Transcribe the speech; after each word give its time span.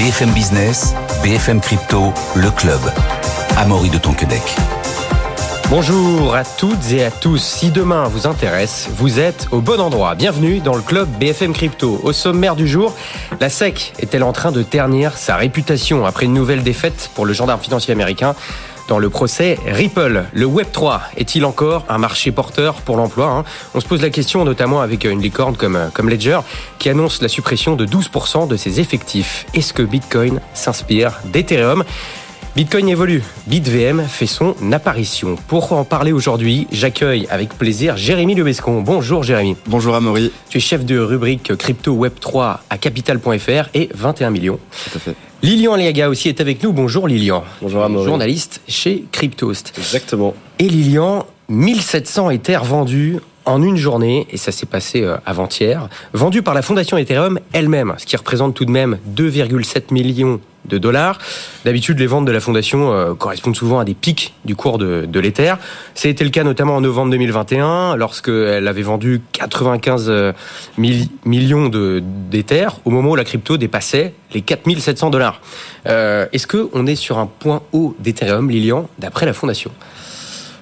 BFM 0.00 0.30
Business, 0.30 0.94
BFM 1.22 1.60
Crypto, 1.60 2.14
le 2.34 2.50
club. 2.50 2.80
Amaury 3.58 3.90
de 3.90 3.98
Tonquedec. 3.98 4.40
Bonjour 5.68 6.34
à 6.34 6.42
toutes 6.42 6.90
et 6.90 7.04
à 7.04 7.10
tous. 7.10 7.36
Si 7.36 7.70
demain 7.70 8.04
vous 8.04 8.26
intéresse, 8.26 8.88
vous 8.96 9.20
êtes 9.20 9.48
au 9.50 9.60
bon 9.60 9.78
endroit. 9.78 10.14
Bienvenue 10.14 10.60
dans 10.60 10.74
le 10.74 10.80
club 10.80 11.06
BFM 11.20 11.52
Crypto. 11.52 12.00
Au 12.02 12.14
sommaire 12.14 12.56
du 12.56 12.66
jour, 12.66 12.94
la 13.40 13.50
SEC 13.50 13.92
est-elle 13.98 14.22
en 14.22 14.32
train 14.32 14.52
de 14.52 14.62
ternir 14.62 15.18
sa 15.18 15.36
réputation 15.36 16.06
après 16.06 16.24
une 16.24 16.32
nouvelle 16.32 16.62
défaite 16.62 17.10
pour 17.14 17.26
le 17.26 17.34
gendarme 17.34 17.60
financier 17.60 17.92
américain? 17.92 18.34
Dans 18.90 18.98
le 18.98 19.08
procès 19.08 19.56
Ripple. 19.66 20.24
Le 20.32 20.46
Web3 20.46 21.00
est-il 21.16 21.44
encore 21.44 21.84
un 21.88 21.98
marché 21.98 22.32
porteur 22.32 22.74
pour 22.82 22.96
l'emploi 22.96 23.26
hein? 23.28 23.44
On 23.72 23.80
se 23.80 23.86
pose 23.86 24.02
la 24.02 24.10
question 24.10 24.44
notamment 24.44 24.80
avec 24.80 25.04
une 25.04 25.22
licorne 25.22 25.56
comme, 25.56 25.78
comme 25.94 26.10
Ledger 26.10 26.40
qui 26.80 26.88
annonce 26.88 27.22
la 27.22 27.28
suppression 27.28 27.76
de 27.76 27.86
12% 27.86 28.48
de 28.48 28.56
ses 28.56 28.80
effectifs. 28.80 29.46
Est-ce 29.54 29.72
que 29.72 29.82
Bitcoin 29.82 30.40
s'inspire 30.54 31.20
d'Ethereum? 31.26 31.84
Bitcoin 32.56 32.88
évolue. 32.88 33.22
BitVM 33.46 34.02
fait 34.08 34.26
son 34.26 34.56
apparition. 34.72 35.36
Pour 35.46 35.72
en 35.72 35.84
parler 35.84 36.10
aujourd'hui, 36.10 36.66
j'accueille 36.72 37.28
avec 37.30 37.50
plaisir 37.50 37.96
Jérémy 37.96 38.34
Lebescon. 38.34 38.80
Bonjour 38.80 39.22
Jérémy. 39.22 39.56
Bonjour 39.68 39.94
Amaury. 39.94 40.32
Tu 40.48 40.58
es 40.58 40.60
chef 40.60 40.84
de 40.84 40.98
rubrique 40.98 41.56
crypto 41.56 41.92
web 41.92 42.14
3 42.20 42.64
à 42.68 42.76
capital.fr 42.76 43.68
et 43.72 43.88
21 43.94 44.30
millions. 44.30 44.58
Tout 44.90 44.96
à 44.96 44.98
fait. 44.98 45.29
Lilian 45.42 45.74
Liaga 45.74 46.10
aussi 46.10 46.28
est 46.28 46.40
avec 46.42 46.62
nous. 46.62 46.72
Bonjour 46.72 47.08
Lilian. 47.08 47.42
Bonjour 47.62 47.82
Amaury. 47.82 48.04
Journaliste 48.04 48.60
chez 48.68 49.04
Cryptost. 49.10 49.72
Exactement. 49.78 50.34
Et 50.58 50.68
Lilian, 50.68 51.26
1700 51.48 52.30
Ethers 52.30 52.64
vendus 52.64 53.20
en 53.46 53.62
une 53.62 53.76
journée, 53.76 54.26
et 54.30 54.36
ça 54.36 54.52
s'est 54.52 54.66
passé 54.66 55.02
euh, 55.02 55.16
avant-hier, 55.24 55.88
vendus 56.12 56.42
par 56.42 56.52
la 56.52 56.60
fondation 56.60 56.98
Ethereum 56.98 57.40
elle-même, 57.54 57.94
ce 57.96 58.04
qui 58.04 58.16
représente 58.16 58.54
tout 58.54 58.66
de 58.66 58.70
même 58.70 58.98
2,7 59.16 59.94
millions 59.94 60.40
de 60.66 60.78
dollars. 60.78 61.18
D'habitude, 61.64 61.98
les 61.98 62.06
ventes 62.06 62.24
de 62.24 62.32
la 62.32 62.40
fondation 62.40 62.92
euh, 62.92 63.14
correspondent 63.14 63.56
souvent 63.56 63.78
à 63.78 63.84
des 63.84 63.94
pics 63.94 64.34
du 64.44 64.54
cours 64.54 64.78
de, 64.78 65.06
de 65.06 65.20
l'Ether. 65.20 65.54
Été 66.02 66.24
le 66.24 66.30
cas 66.30 66.44
notamment 66.44 66.76
en 66.76 66.80
novembre 66.80 67.10
2021, 67.10 67.96
lorsqu'elle 67.96 68.66
avait 68.66 68.82
vendu 68.82 69.20
95 69.32 70.06
euh, 70.08 70.32
millions 70.76 71.68
d'Ether, 72.30 72.68
au 72.84 72.90
moment 72.90 73.10
où 73.10 73.16
la 73.16 73.24
crypto 73.24 73.56
dépassait 73.56 74.14
les 74.32 74.42
4700 74.42 75.10
dollars. 75.10 75.40
Euh, 75.86 76.26
Est-ce 76.32 76.46
qu'on 76.46 76.86
est 76.86 76.96
sur 76.96 77.18
un 77.18 77.26
point 77.26 77.62
haut 77.72 77.94
d'Ethereum, 77.98 78.50
Lilian, 78.50 78.88
d'après 78.98 79.26
la 79.26 79.32
fondation? 79.32 79.70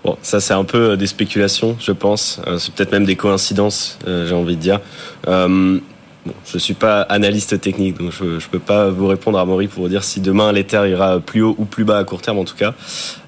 Bon, 0.04 0.16
ça 0.22 0.40
c'est 0.40 0.54
un 0.54 0.64
peu 0.64 0.96
des 0.96 1.06
spéculations, 1.06 1.76
je 1.80 1.92
pense. 1.92 2.40
C'est 2.58 2.72
peut-être 2.72 2.92
même 2.92 3.04
des 3.04 3.16
coïncidences, 3.16 3.98
j'ai 4.06 4.34
envie 4.34 4.56
de 4.56 4.60
dire. 4.60 4.80
Je 6.46 6.58
suis 6.58 6.74
pas 6.74 7.02
analyste 7.02 7.60
technique, 7.60 7.98
donc 7.98 8.12
je 8.12 8.24
ne 8.24 8.38
peux 8.50 8.58
pas 8.58 8.90
vous 8.90 9.06
répondre 9.06 9.38
à 9.38 9.44
Maury 9.44 9.68
pour 9.68 9.82
vous 9.82 9.88
dire 9.88 10.04
si 10.04 10.20
demain 10.20 10.52
l'Ether 10.52 10.88
ira 10.88 11.20
plus 11.20 11.42
haut 11.42 11.54
ou 11.58 11.64
plus 11.64 11.84
bas 11.84 11.98
à 11.98 12.04
court 12.04 12.22
terme 12.22 12.38
en 12.38 12.44
tout 12.44 12.56
cas. 12.56 12.74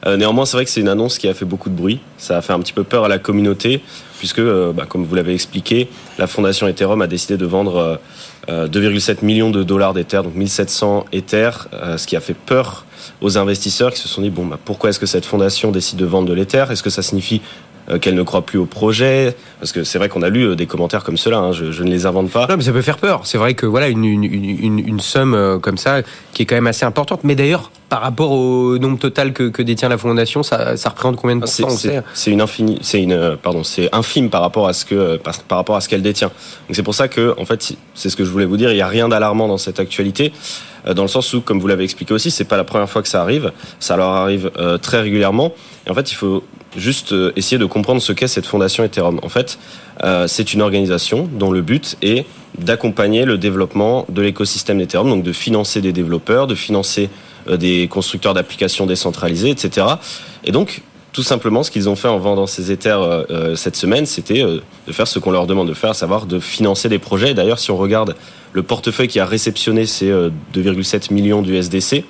Euh, 0.06 0.16
néanmoins, 0.16 0.46
c'est 0.46 0.56
vrai 0.56 0.64
que 0.64 0.70
c'est 0.70 0.80
une 0.80 0.88
annonce 0.88 1.18
qui 1.18 1.28
a 1.28 1.34
fait 1.34 1.44
beaucoup 1.44 1.70
de 1.70 1.74
bruit. 1.74 2.00
Ça 2.18 2.38
a 2.38 2.42
fait 2.42 2.52
un 2.52 2.60
petit 2.60 2.72
peu 2.72 2.84
peur 2.84 3.04
à 3.04 3.08
la 3.08 3.18
communauté, 3.18 3.82
puisque, 4.18 4.38
euh, 4.38 4.72
bah, 4.72 4.86
comme 4.88 5.04
vous 5.04 5.14
l'avez 5.14 5.34
expliqué, 5.34 5.88
la 6.18 6.26
fondation 6.26 6.66
Ethereum 6.68 7.02
a 7.02 7.06
décidé 7.06 7.36
de 7.36 7.46
vendre 7.46 8.00
euh, 8.48 8.68
2,7 8.68 9.24
millions 9.24 9.50
de 9.50 9.62
dollars 9.62 9.94
d'Ether, 9.94 10.22
donc 10.22 10.34
1700 10.34 11.06
Ether, 11.12 11.50
euh, 11.72 11.98
ce 11.98 12.06
qui 12.06 12.16
a 12.16 12.20
fait 12.20 12.34
peur 12.34 12.86
aux 13.20 13.38
investisseurs 13.38 13.92
qui 13.92 14.00
se 14.00 14.08
sont 14.08 14.22
dit 14.22 14.30
bon, 14.30 14.46
bah, 14.46 14.58
pourquoi 14.64 14.90
est-ce 14.90 14.98
que 14.98 15.06
cette 15.06 15.26
fondation 15.26 15.70
décide 15.70 15.98
de 15.98 16.06
vendre 16.06 16.28
de 16.28 16.32
l'Ether? 16.32 16.64
Est-ce 16.70 16.82
que 16.82 16.90
ça 16.90 17.02
signifie 17.02 17.42
euh, 17.44 17.69
qu'elle 17.98 18.14
ne 18.14 18.22
croit 18.22 18.42
plus 18.42 18.58
au 18.58 18.66
projet. 18.66 19.34
Parce 19.58 19.72
que 19.72 19.84
c'est 19.84 19.98
vrai 19.98 20.08
qu'on 20.08 20.22
a 20.22 20.28
lu 20.28 20.44
euh, 20.44 20.56
des 20.56 20.66
commentaires 20.66 21.04
comme 21.04 21.16
cela, 21.16 21.38
hein, 21.38 21.52
je, 21.52 21.70
je, 21.70 21.82
ne 21.82 21.90
les 21.90 22.06
invente 22.06 22.30
pas. 22.30 22.46
Non, 22.48 22.56
mais 22.56 22.62
ça 22.62 22.72
peut 22.72 22.82
faire 22.82 22.98
peur. 22.98 23.22
C'est 23.24 23.38
vrai 23.38 23.54
que 23.54 23.66
voilà, 23.66 23.88
une, 23.88 24.04
une, 24.04 24.24
une, 24.24 24.78
une, 24.78 25.00
somme 25.00 25.34
euh, 25.34 25.58
comme 25.58 25.76
ça, 25.76 26.02
qui 26.32 26.42
est 26.42 26.46
quand 26.46 26.54
même 26.54 26.66
assez 26.66 26.84
importante. 26.84 27.20
Mais 27.24 27.34
d'ailleurs, 27.34 27.70
par 27.88 28.00
rapport 28.00 28.30
au 28.30 28.78
nombre 28.78 28.98
total 28.98 29.32
que, 29.32 29.48
que 29.48 29.62
détient 29.62 29.88
la 29.88 29.98
fondation, 29.98 30.42
ça, 30.42 30.76
ça 30.76 30.90
représente 30.90 31.16
combien 31.16 31.36
de 31.36 31.40
pourcents 31.40 31.68
C'est 32.14 32.30
une 32.30 32.44
c'est 32.80 33.02
une, 33.02 33.36
pardon, 33.42 33.64
c'est 33.64 33.94
infime 33.94 34.30
par 34.30 34.40
rapport 34.40 34.68
à 34.68 34.72
ce 34.72 34.84
que, 34.84 35.16
par, 35.16 35.38
par 35.40 35.58
rapport 35.58 35.76
à 35.76 35.80
ce 35.80 35.88
qu'elle 35.88 36.02
détient. 36.02 36.28
Donc 36.28 36.76
c'est 36.76 36.82
pour 36.82 36.94
ça 36.94 37.08
que, 37.08 37.34
en 37.38 37.44
fait, 37.44 37.74
c'est 37.94 38.08
ce 38.08 38.16
que 38.16 38.24
je 38.24 38.30
voulais 38.30 38.46
vous 38.46 38.56
dire. 38.56 38.70
Il 38.70 38.76
n'y 38.76 38.82
a 38.82 38.88
rien 38.88 39.08
d'alarmant 39.08 39.48
dans 39.48 39.58
cette 39.58 39.80
actualité 39.80 40.32
dans 40.94 41.02
le 41.02 41.08
sens 41.08 41.34
où, 41.34 41.42
comme 41.42 41.60
vous 41.60 41.66
l'avez 41.66 41.84
expliqué 41.84 42.14
aussi, 42.14 42.30
c'est 42.30 42.44
pas 42.44 42.56
la 42.56 42.64
première 42.64 42.88
fois 42.88 43.02
que 43.02 43.08
ça 43.08 43.20
arrive, 43.20 43.52
ça 43.80 43.98
leur 43.98 44.08
arrive 44.08 44.50
euh, 44.58 44.78
très 44.78 45.00
régulièrement. 45.02 45.52
Et 45.86 45.90
en 45.90 45.94
fait, 45.94 46.10
il 46.10 46.14
faut 46.14 46.42
juste 46.76 47.12
euh, 47.12 47.32
essayer 47.36 47.58
de 47.58 47.66
comprendre 47.66 48.00
ce 48.00 48.12
qu'est 48.12 48.28
cette 48.28 48.46
fondation 48.46 48.84
Ethereum. 48.84 49.20
En 49.22 49.28
fait, 49.28 49.58
euh, 50.04 50.26
c'est 50.26 50.54
une 50.54 50.62
organisation 50.62 51.28
dont 51.32 51.50
le 51.50 51.62
but 51.62 51.96
est 52.02 52.26
d'accompagner 52.58 53.24
le 53.24 53.38
développement 53.38 54.06
de 54.08 54.22
l'écosystème 54.22 54.78
d'Ethereum, 54.78 55.08
donc 55.08 55.22
de 55.22 55.32
financer 55.32 55.80
des 55.80 55.92
développeurs, 55.92 56.46
de 56.46 56.54
financer 56.54 57.10
des 57.48 57.88
constructeurs 57.88 58.34
d'applications 58.34 58.86
décentralisées, 58.86 59.50
etc. 59.50 59.86
Et 60.44 60.52
donc, 60.52 60.82
tout 61.12 61.22
simplement, 61.22 61.62
ce 61.62 61.70
qu'ils 61.70 61.88
ont 61.88 61.96
fait 61.96 62.08
en 62.08 62.18
vendant 62.18 62.46
ces 62.46 62.70
Ethers 62.70 63.02
euh, 63.02 63.56
cette 63.56 63.76
semaine, 63.76 64.06
c'était 64.06 64.42
euh, 64.42 64.60
de 64.86 64.92
faire 64.92 65.08
ce 65.08 65.18
qu'on 65.18 65.30
leur 65.30 65.46
demande 65.46 65.68
de 65.68 65.74
faire, 65.74 65.90
à 65.90 65.94
savoir 65.94 66.26
de 66.26 66.38
financer 66.38 66.88
des 66.88 66.98
projets. 66.98 67.34
D'ailleurs, 67.34 67.58
si 67.58 67.70
on 67.70 67.76
regarde 67.76 68.14
le 68.52 68.62
portefeuille 68.62 69.08
qui 69.08 69.18
a 69.18 69.26
réceptionné 69.26 69.86
ces 69.86 70.10
2,7 70.10 71.12
millions 71.12 71.42
d'USDC, 71.42 72.04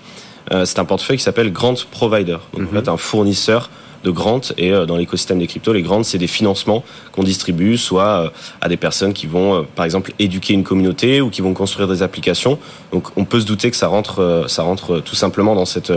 euh, 0.53 0.65
c'est 0.65 0.79
un 0.79 0.85
portefeuille 0.85 1.17
qui 1.17 1.23
s'appelle 1.23 1.53
Grant 1.53 1.75
Provider, 1.91 2.39
donc 2.57 2.69
en 2.69 2.81
fait 2.81 2.89
un 2.89 2.97
fournisseur 2.97 3.71
de 4.05 4.11
grants 4.11 4.41
et 4.57 4.71
dans 4.71 4.97
l'écosystème 4.97 5.39
des 5.39 5.47
cryptos, 5.47 5.73
les 5.73 5.83
grants, 5.83 6.03
c'est 6.03 6.19
des 6.19 6.27
financements 6.27 6.85
qu'on 7.13 7.23
distribue 7.23 7.77
soit 7.77 8.33
à 8.61 8.69
des 8.69 8.77
personnes 8.77 9.13
qui 9.13 9.27
vont, 9.27 9.67
par 9.75 9.85
exemple, 9.85 10.13
éduquer 10.19 10.55
une 10.55 10.65
communauté 10.65 11.21
ou 11.21 11.31
qui 11.31 11.43
vont 11.43 11.55
construire 11.55 11.89
des 11.89 12.03
applications. 12.03 12.59
Donc, 12.93 13.09
on 13.17 13.25
peut 13.25 13.41
se 13.41 13.47
douter 13.47 13.71
que 13.71 13.77
ça 13.77 13.89
rentre, 13.89 14.47
ça 14.49 14.63
rentre 14.63 15.01
tout 15.01 15.15
simplement 15.15 15.55
dans 15.55 15.67
cette 15.67 15.93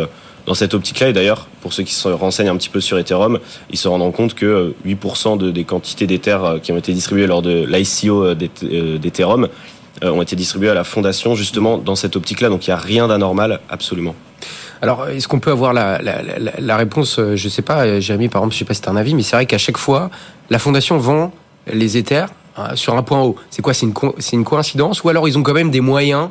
dans 0.46 0.54
cette 0.54 0.74
optique-là. 0.74 1.10
Et 1.10 1.14
d'ailleurs, 1.14 1.48
pour 1.62 1.74
ceux 1.74 1.84
qui 1.84 1.94
se 1.94 2.08
renseignent 2.08 2.50
un 2.50 2.58
petit 2.58 2.70
peu 2.70 2.82
sur 2.82 2.98
Ethereum, 2.98 3.40
ils 3.70 3.78
se 3.78 3.88
rendront 3.88 4.12
compte 4.12 4.34
que 4.34 4.74
8% 4.86 5.38
de, 5.38 5.52
des 5.52 5.64
quantités 5.64 6.08
d'Ether 6.08 6.38
qui 6.62 6.72
ont 6.72 6.78
été 6.78 6.94
distribuées 6.94 7.28
lors 7.28 7.42
de 7.42 7.66
l'ICO 7.66 8.34
d'Ethereum 8.36 9.48
ont 10.02 10.22
été 10.22 10.36
distribuées 10.36 10.70
à 10.70 10.74
la 10.74 10.84
fondation 10.84 11.36
justement 11.36 11.78
dans 11.78 11.96
cette 11.96 12.16
optique-là. 12.16 12.50
Donc 12.50 12.68
il 12.68 12.72
n'y 12.72 12.74
a 12.74 12.78
rien 12.78 13.08
d'anormal, 13.08 13.62
absolument. 13.70 14.16
Alors, 14.84 15.08
est-ce 15.08 15.30
qu'on 15.30 15.40
peut 15.40 15.52
avoir 15.52 15.72
la, 15.72 16.76
réponse 16.76 17.16
Je 17.16 17.42
ne 17.42 17.50
sais 17.50 17.62
pas, 17.62 18.02
Jérémy, 18.02 18.28
par 18.28 18.42
exemple, 18.42 18.54
je 18.54 18.58
ne 18.58 18.60
sais 18.60 18.66
pas 18.66 18.74
si 18.74 18.82
c'est 18.84 18.90
un 18.90 18.98
avis, 18.98 19.16
mais 19.16 19.24
c'est 19.24 19.38
vrai 19.38 19.46
qu'à 19.46 19.58
chaque 19.58 19.78
fois, 19.78 20.10
la 20.50 20.60
fondation 20.60 20.98
vend 20.98 21.32
les 21.72 21.96
Ethers 21.96 22.28
sur 22.76 22.98
un 22.98 23.02
point 23.02 23.22
haut. 23.22 23.38
C'est 23.50 23.62
quoi 23.62 23.74
C'est 23.74 23.86
une, 23.86 24.44
coïncidence 24.44 25.02
Ou 25.06 25.08
alors 25.08 25.26
ils 25.30 25.38
ont 25.38 25.42
quand 25.42 25.54
même 25.54 25.72
des 25.72 25.80
moyens 25.80 26.28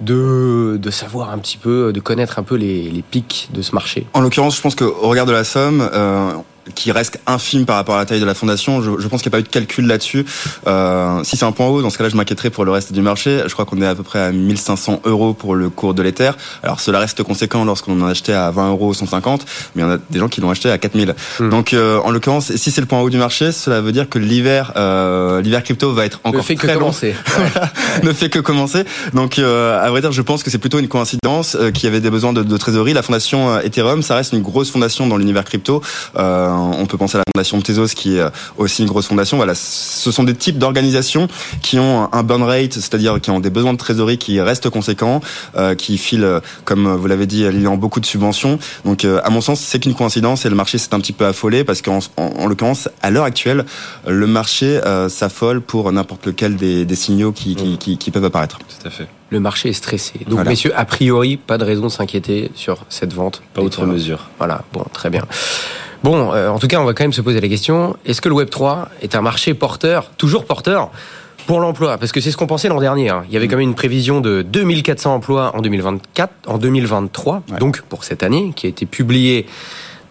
de, 0.00 0.80
savoir 0.90 1.30
un 1.30 1.36
petit 1.36 1.58
peu, 1.58 1.92
de 1.92 2.00
connaître 2.00 2.38
un 2.38 2.44
peu 2.44 2.54
les, 2.54 2.90
les 2.90 3.02
pics 3.02 3.50
de 3.52 3.60
ce 3.60 3.74
marché? 3.74 4.06
En 4.14 4.22
l'occurrence, 4.22 4.56
je 4.56 4.62
pense 4.62 4.74
qu'au 4.74 5.08
regard 5.08 5.26
de 5.26 5.32
la 5.32 5.44
somme, 5.44 5.86
euh, 5.92 6.32
qui 6.74 6.92
reste 6.92 7.20
infime 7.26 7.64
par 7.64 7.76
rapport 7.76 7.94
à 7.94 7.98
la 7.98 8.06
taille 8.06 8.20
de 8.20 8.24
la 8.24 8.34
fondation. 8.34 8.82
Je, 8.82 8.90
je 8.98 9.08
pense 9.08 9.22
qu'il 9.22 9.30
n'y 9.30 9.34
a 9.34 9.36
pas 9.36 9.40
eu 9.40 9.44
de 9.44 9.48
calcul 9.48 9.86
là-dessus. 9.86 10.24
Euh, 10.66 11.22
si 11.24 11.36
c'est 11.36 11.44
un 11.44 11.52
point 11.52 11.66
haut, 11.66 11.82
dans 11.82 11.90
ce 11.90 11.98
cas-là, 11.98 12.10
je 12.10 12.16
m'inquiéterais 12.16 12.50
pour 12.50 12.64
le 12.64 12.70
reste 12.70 12.92
du 12.92 13.02
marché. 13.02 13.42
Je 13.46 13.52
crois 13.52 13.64
qu'on 13.64 13.80
est 13.80 13.86
à 13.86 13.94
peu 13.94 14.02
près 14.02 14.20
à 14.20 14.32
1500 14.32 15.02
euros 15.04 15.34
pour 15.34 15.54
le 15.54 15.70
cours 15.70 15.94
de 15.94 16.02
l'Ether. 16.02 16.30
Alors 16.62 16.80
cela 16.80 16.98
reste 16.98 17.22
conséquent 17.22 17.64
lorsqu'on 17.64 18.00
en 18.00 18.06
a 18.06 18.10
acheté 18.10 18.32
à 18.32 18.50
20 18.50 18.70
euros 18.70 18.94
150, 18.94 19.46
mais 19.74 19.82
il 19.82 19.86
y 19.86 19.88
en 19.88 19.92
a 19.94 19.98
des 20.10 20.18
gens 20.18 20.28
qui 20.28 20.40
l'ont 20.40 20.50
acheté 20.50 20.70
à 20.70 20.78
4000. 20.78 21.14
Hmm. 21.40 21.48
Donc 21.50 21.72
euh, 21.72 22.00
en 22.04 22.10
l'occurrence, 22.10 22.54
si 22.56 22.70
c'est 22.70 22.80
le 22.80 22.86
point 22.86 23.00
haut 23.00 23.10
du 23.10 23.18
marché, 23.18 23.52
cela 23.52 23.80
veut 23.80 23.92
dire 23.92 24.08
que 24.08 24.18
l'hiver, 24.18 24.72
euh, 24.76 25.40
l'hiver 25.40 25.62
crypto 25.62 25.92
va 25.92 26.04
être 26.04 26.20
encore 26.24 26.40
ne 26.40 26.46
fait 26.46 26.54
très 26.54 26.68
que 26.68 26.72
long. 26.72 26.78
commencer. 26.80 27.14
ne 28.02 28.12
fait 28.12 28.28
que 28.30 28.38
commencer. 28.38 28.84
Donc 29.14 29.38
euh, 29.38 29.80
à 29.82 29.90
vrai 29.90 30.00
dire, 30.00 30.12
je 30.12 30.22
pense 30.22 30.42
que 30.42 30.50
c'est 30.50 30.58
plutôt 30.58 30.78
une 30.78 30.88
coïncidence 30.88 31.56
euh, 31.56 31.70
qu'il 31.70 31.84
y 31.84 31.86
avait 31.88 32.00
des 32.00 32.10
besoins 32.10 32.32
de, 32.32 32.42
de 32.42 32.56
trésorerie. 32.56 32.92
La 32.92 33.02
fondation 33.02 33.50
euh, 33.50 33.60
Ethereum, 33.60 34.02
ça 34.02 34.14
reste 34.16 34.32
une 34.32 34.42
grosse 34.42 34.70
fondation 34.70 35.06
dans 35.06 35.16
l'univers 35.16 35.44
crypto. 35.44 35.82
Euh, 36.16 36.48
on 36.58 36.86
peut 36.86 36.96
penser 36.98 37.16
à 37.16 37.18
la 37.18 37.24
fondation 37.34 37.60
Tezos 37.60 37.94
qui 37.94 38.16
est 38.18 38.24
aussi 38.56 38.82
une 38.82 38.88
grosse 38.88 39.06
fondation. 39.06 39.36
Voilà, 39.36 39.54
ce 39.54 40.10
sont 40.10 40.24
des 40.24 40.34
types 40.34 40.58
d'organisations 40.58 41.28
qui 41.62 41.78
ont 41.78 42.08
un 42.12 42.22
burn 42.22 42.42
rate, 42.42 42.74
c'est-à-dire 42.74 43.20
qui 43.20 43.30
ont 43.30 43.40
des 43.40 43.50
besoins 43.50 43.72
de 43.72 43.78
trésorerie 43.78 44.18
qui 44.18 44.40
restent 44.40 44.70
conséquents, 44.70 45.20
euh, 45.56 45.74
qui 45.74 45.98
filent, 45.98 46.40
comme 46.64 46.88
vous 46.94 47.06
l'avez 47.06 47.26
dit, 47.26 47.44
ayant 47.44 47.76
beaucoup 47.76 48.00
de 48.00 48.06
subventions. 48.06 48.58
Donc, 48.84 49.04
euh, 49.04 49.20
à 49.24 49.30
mon 49.30 49.40
sens, 49.40 49.60
c'est 49.60 49.78
qu'une 49.80 49.94
coïncidence 49.94 50.46
et 50.46 50.48
le 50.48 50.54
marché 50.56 50.78
s'est 50.78 50.94
un 50.94 51.00
petit 51.00 51.12
peu 51.12 51.26
affolé 51.26 51.64
parce 51.64 51.82
qu'en 51.82 51.98
en, 52.16 52.22
en 52.22 52.46
l'occurrence, 52.46 52.88
à 53.02 53.10
l'heure 53.10 53.24
actuelle, 53.24 53.64
le 54.06 54.26
marché 54.26 54.80
euh, 54.84 55.08
s'affole 55.08 55.60
pour 55.60 55.90
n'importe 55.92 56.26
lequel 56.26 56.56
des, 56.56 56.84
des 56.84 56.96
signaux 56.96 57.32
qui, 57.32 57.54
qui, 57.56 57.78
qui, 57.78 57.98
qui 57.98 58.10
peuvent 58.10 58.24
apparaître. 58.24 58.58
Tout 58.58 58.86
à 58.86 58.90
fait. 58.90 59.06
Le 59.30 59.40
marché 59.40 59.70
est 59.70 59.72
stressé. 59.72 60.12
Donc, 60.26 60.34
Voilà. 60.34 60.50
messieurs, 60.50 60.72
a 60.76 60.84
priori, 60.84 61.36
pas 61.36 61.58
de 61.58 61.64
raison 61.64 61.84
de 61.84 61.88
s'inquiéter 61.88 62.50
sur 62.54 62.84
cette 62.88 63.12
vente. 63.12 63.42
Pas 63.54 63.62
outre 63.62 63.84
mesure. 63.84 64.28
Voilà, 64.38 64.62
bon, 64.72 64.84
très 64.92 65.10
bien. 65.10 65.24
Bon, 66.06 66.32
euh, 66.32 66.50
en 66.50 66.60
tout 66.60 66.68
cas, 66.68 66.78
on 66.78 66.84
va 66.84 66.94
quand 66.94 67.02
même 67.02 67.12
se 67.12 67.20
poser 67.20 67.40
la 67.40 67.48
question 67.48 67.96
est-ce 68.06 68.20
que 68.20 68.28
le 68.28 68.36
Web 68.36 68.48
3 68.48 68.90
est 69.02 69.16
un 69.16 69.22
marché 69.22 69.54
porteur, 69.54 70.08
toujours 70.16 70.44
porteur 70.44 70.92
pour 71.48 71.58
l'emploi? 71.58 71.98
Parce 71.98 72.12
que 72.12 72.20
c'est 72.20 72.30
ce 72.30 72.36
qu'on 72.36 72.46
pensait 72.46 72.68
l'an 72.68 72.78
dernier. 72.80 73.08
hein. 73.10 73.24
Il 73.26 73.34
y 73.34 73.36
avait 73.36 73.48
quand 73.48 73.56
même 73.56 73.68
une 73.68 73.74
prévision 73.74 74.20
de 74.20 74.42
2400 74.42 75.12
emplois 75.16 75.50
en 75.56 75.62
2024, 75.62 76.32
en 76.46 76.58
2023, 76.58 77.42
Ouais. 77.50 77.58
donc 77.58 77.80
pour 77.82 78.04
cette 78.04 78.22
année, 78.22 78.52
qui 78.54 78.66
a 78.66 78.68
été 78.68 78.86
publiée 78.86 79.46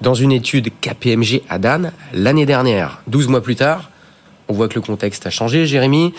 dans 0.02 0.14
une 0.16 0.34
étude 0.34 0.70
KPMG 0.82 1.44
à 1.48 1.60
Dan 1.60 1.94
l'année 2.14 2.46
dernière. 2.46 3.02
12 3.08 3.30
mois 3.30 3.42
plus 3.42 3.56
tard, 3.56 3.90
on 4.50 4.54
voit 4.54 4.68
que 4.68 4.76
le 4.76 4.82
contexte 4.82 5.26
a 5.26 5.30
changé, 5.30 5.66
Jérémy. 5.66 6.14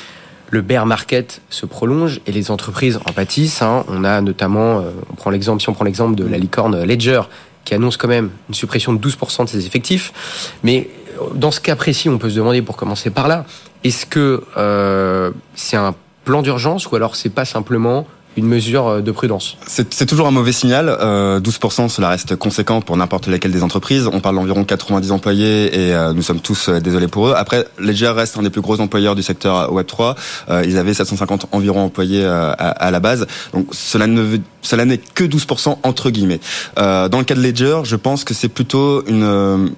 le 0.49 0.63
bear 0.63 0.87
market 0.87 1.43
se 1.51 1.67
prolonge 1.67 2.21
et 2.27 2.33
les 2.33 2.51
entreprises 2.51 2.99
en 3.05 3.13
pâtissent. 3.13 3.61
Hein. 3.61 3.85
On 3.89 4.05
a 4.05 4.23
notamment, 4.23 4.83
on 5.11 5.15
prend 5.17 5.29
l'exemple, 5.31 5.61
si 5.61 5.69
on 5.69 5.75
prend 5.75 5.85
l'exemple 5.85 6.15
de 6.15 6.25
la 6.25 6.39
licorne 6.39 6.83
Ledger, 6.83 7.21
qui 7.67 7.75
annonce 7.75 7.99
quand 7.99 8.09
même 8.09 8.31
une 8.49 8.55
suppression 8.55 8.95
de 8.95 9.07
12% 9.07 9.45
de 9.45 9.51
ses 9.51 9.67
effectifs. 9.67 10.15
Mais 10.63 10.89
dans 11.35 11.51
ce 11.51 11.61
cas 11.61 11.77
précis, 11.77 12.09
on 12.09 12.17
peut 12.17 12.31
se 12.31 12.37
demander, 12.37 12.63
pour 12.63 12.77
commencer 12.77 13.11
par 13.11 13.29
là, 13.29 13.45
est-ce 13.85 14.07
que 14.07 14.43
euh, 14.57 15.31
c'est 15.55 15.77
un 15.77 15.95
plan 16.25 16.41
d'urgence 16.43 16.91
ou 16.91 16.97
alors 16.97 17.17
c'est 17.17 17.31
pas 17.31 17.45
simplement 17.45 18.07
une 18.37 18.47
mesure 18.47 18.87
euh, 18.87 19.01
de 19.01 19.11
prudence. 19.11 19.57
C'est 19.67 20.07
toujours 20.07 20.27
un 20.27 20.31
mauvais 20.31 20.53
signal. 20.53 20.87
12%, 20.87 21.85
euh, 21.85 21.89
cela 21.89 22.11
reste 22.11 22.37
conséquent 22.37 22.81
pour 22.81 22.97
n'importe 22.97 23.27
laquelle 23.27 23.53
des 23.53 23.63
entreprises. 23.63 24.09
On 24.13 24.21
parle 24.21 24.37
d'environ 24.37 24.65
90 24.65 25.11
employés 25.11 25.67
et 25.75 25.95
euh, 25.95 26.13
nous 26.13 26.23
sommes 26.23 26.41
tous 26.41 26.69
désolés 26.69 27.09
pour 27.09 27.29
eux. 27.29 27.35
Après, 27.37 27.67
Ledger 27.79 28.09
reste 28.09 28.37
un 28.39 28.43
des 28.43 28.51
plus 28.51 28.61
gros 28.61 28.81
employeurs 28.81 29.15
du 29.15 29.23
secteur 29.23 29.73
Web3. 29.73 30.17
Ils 30.65 30.79
avaient 30.79 30.95
750 30.95 31.47
environ 31.53 31.85
employés 31.85 32.25
à 32.25 32.91
la 32.91 33.01
base. 33.01 33.27
Donc 33.53 33.69
cela 33.73 34.07
ne 34.07 34.39
cela 34.63 34.85
n'est 34.85 34.99
que 34.99 35.25
12% 35.25 35.79
entre 35.83 36.11
guillemets. 36.11 36.41
Dans 36.77 37.19
le 37.19 37.25
cas 37.25 37.35
de 37.35 37.41
Ledger, 37.41 37.81
je 37.85 37.97
pense 37.97 38.25
que 38.25 38.35
c'est 38.35 38.49
plutôt 38.49 39.05
une 39.07 39.75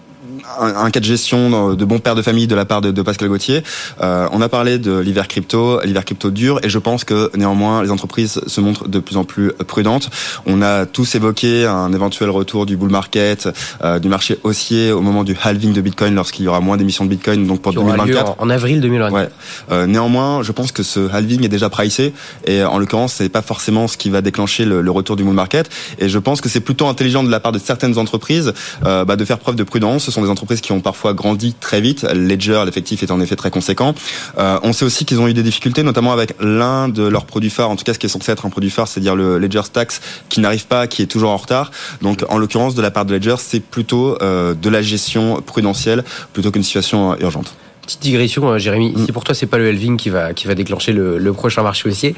un, 0.61 0.91
cas 0.91 1.00
de 1.00 1.05
gestion 1.05 1.75
de 1.75 1.85
bon 1.85 1.99
père 1.99 2.15
de 2.15 2.23
famille 2.23 2.47
de 2.47 2.55
la 2.55 2.65
part 2.65 2.81
de, 2.81 3.03
Pascal 3.03 3.29
Gauthier. 3.29 3.62
Euh, 4.03 4.29
on 4.33 4.41
a 4.41 4.49
parlé 4.49 4.79
de 4.79 4.99
l'hiver 4.99 5.29
crypto, 5.29 5.81
l'hiver 5.83 6.05
crypto 6.05 6.31
dur, 6.31 6.61
et 6.62 6.69
je 6.69 6.79
pense 6.79 7.05
que 7.05 7.31
néanmoins 7.37 7.83
les 7.83 7.91
entreprises 7.91 8.41
se 8.47 8.61
montrent 8.61 8.89
de 8.89 8.99
plus 8.99 9.17
en 9.17 9.25
plus 9.25 9.53
prudentes. 9.67 10.11
On 10.47 10.62
a 10.62 10.87
tous 10.87 11.15
évoqué 11.15 11.67
un 11.67 11.93
éventuel 11.93 12.31
retour 12.31 12.67
du 12.67 12.77
bull 12.77 12.91
market, 12.91 13.49
euh, 13.85 13.99
du 13.99 14.09
marché 14.09 14.39
haussier 14.43 14.93
au 14.93 15.00
moment 15.00 15.25
du 15.25 15.37
halving 15.43 15.73
de 15.73 15.81
Bitcoin 15.81 16.15
lorsqu'il 16.15 16.45
y 16.45 16.49
aura 16.49 16.61
moins 16.61 16.77
d'émissions 16.77 17.05
de 17.05 17.11
Bitcoin, 17.11 17.47
donc 17.47 17.62
pour 17.62 17.73
2024. 17.73 18.37
En, 18.39 18.51
avril 18.51 18.81
2024. 18.81 19.15
Ouais. 19.15 19.29
Euh, 19.71 19.87
néanmoins, 19.87 20.43
je 20.43 20.53
pense 20.53 20.73
que 20.73 20.83
ce 20.83 21.11
halving 21.12 21.44
est 21.44 21.49
déjà 21.49 21.71
pricé, 21.71 22.12
et 22.47 22.65
en 22.65 22.79
l'occurrence, 22.79 23.15
c'est 23.15 23.29
pas 23.29 23.43
forcément 23.43 23.89
ce 23.89 23.97
qui 23.97 24.11
va 24.11 24.21
déclencher 24.21 24.65
le, 24.65 24.81
le 24.81 24.91
retour 24.91 25.17
du 25.17 25.25
bull 25.25 25.35
market. 25.35 25.71
Et 25.99 26.09
je 26.09 26.19
pense 26.19 26.41
que 26.41 26.49
c'est 26.49 26.61
plutôt 26.61 26.89
intelligent 26.89 27.23
de 27.23 27.31
la 27.31 27.41
part 27.41 27.53
de 27.53 27.59
certaines 27.59 27.99
entreprises 27.99 28.53
euh, 28.85 29.05
bah, 29.05 29.17
de 29.17 29.25
faire 29.25 29.39
preuve 29.39 29.56
de 29.56 29.62
prudence. 29.62 30.05
Ce 30.05 30.11
sont 30.11 30.23
des 30.23 30.29
entreprises 30.29 30.38
qui 30.46 30.73
ont 30.73 30.81
parfois 30.81 31.14
grandi 31.14 31.55
très 31.55 31.81
vite. 31.81 32.02
Ledger, 32.02 32.62
l'effectif 32.64 33.02
est 33.02 33.11
en 33.11 33.20
effet 33.20 33.37
très 33.37 33.50
conséquent. 33.50 33.94
Euh, 34.38 34.58
on 34.62 34.73
sait 34.73 34.85
aussi 34.85 35.05
qu'ils 35.05 35.20
ont 35.20 35.29
eu 35.29 35.35
des 35.35 35.43
difficultés, 35.43 35.82
notamment 35.82 36.12
avec 36.12 36.35
l'un 36.40 36.88
de 36.88 37.02
leurs 37.02 37.26
produits 37.26 37.50
phares, 37.50 37.70
en 37.70 37.76
tout 37.76 37.85
cas 37.85 37.94
ce 37.94 37.99
qui 37.99 38.06
est 38.06 38.11
censé 38.11 38.32
être 38.32 38.46
un 38.46 38.50
produit 38.50 38.70
phare, 38.70 38.88
c'est-à-dire 38.88 39.17
le 39.17 39.38
Ledger 39.38 39.62
Stacks, 39.64 40.00
qui 40.29 40.40
n'arrive 40.40 40.67
pas, 40.67 40.87
qui 40.87 41.02
est 41.02 41.06
toujours 41.06 41.31
en 41.31 41.37
retard. 41.37 41.70
Donc 42.02 42.25
en 42.29 42.38
l'occurrence, 42.38 42.75
de 42.75 42.82
la 42.82 42.90
part 42.90 43.05
de 43.05 43.14
Ledger, 43.14 43.37
c'est 43.38 43.61
plutôt 43.61 44.20
euh, 44.23 44.55
de 44.55 44.69
la 44.69 44.82
gestion 44.82 45.40
prudentielle 45.43 46.05
plutôt 46.32 46.50
qu'une 46.50 46.62
situation 46.62 47.12
euh, 47.12 47.17
urgente. 47.20 47.55
Petite 47.82 48.02
digression, 48.02 48.58
Jérémy. 48.58 48.93
Mm. 48.93 49.06
Si 49.06 49.12
pour 49.12 49.25
toi 49.25 49.34
c'est 49.34 49.46
pas 49.46 49.58
le 49.58 49.69
halving 49.69 49.96
qui 49.96 50.11
va 50.11 50.34
qui 50.34 50.46
va 50.46 50.55
déclencher 50.55 50.93
le, 50.93 51.19
le 51.19 51.32
prochain 51.32 51.62
marché 51.62 51.88
haussier, 51.88 52.14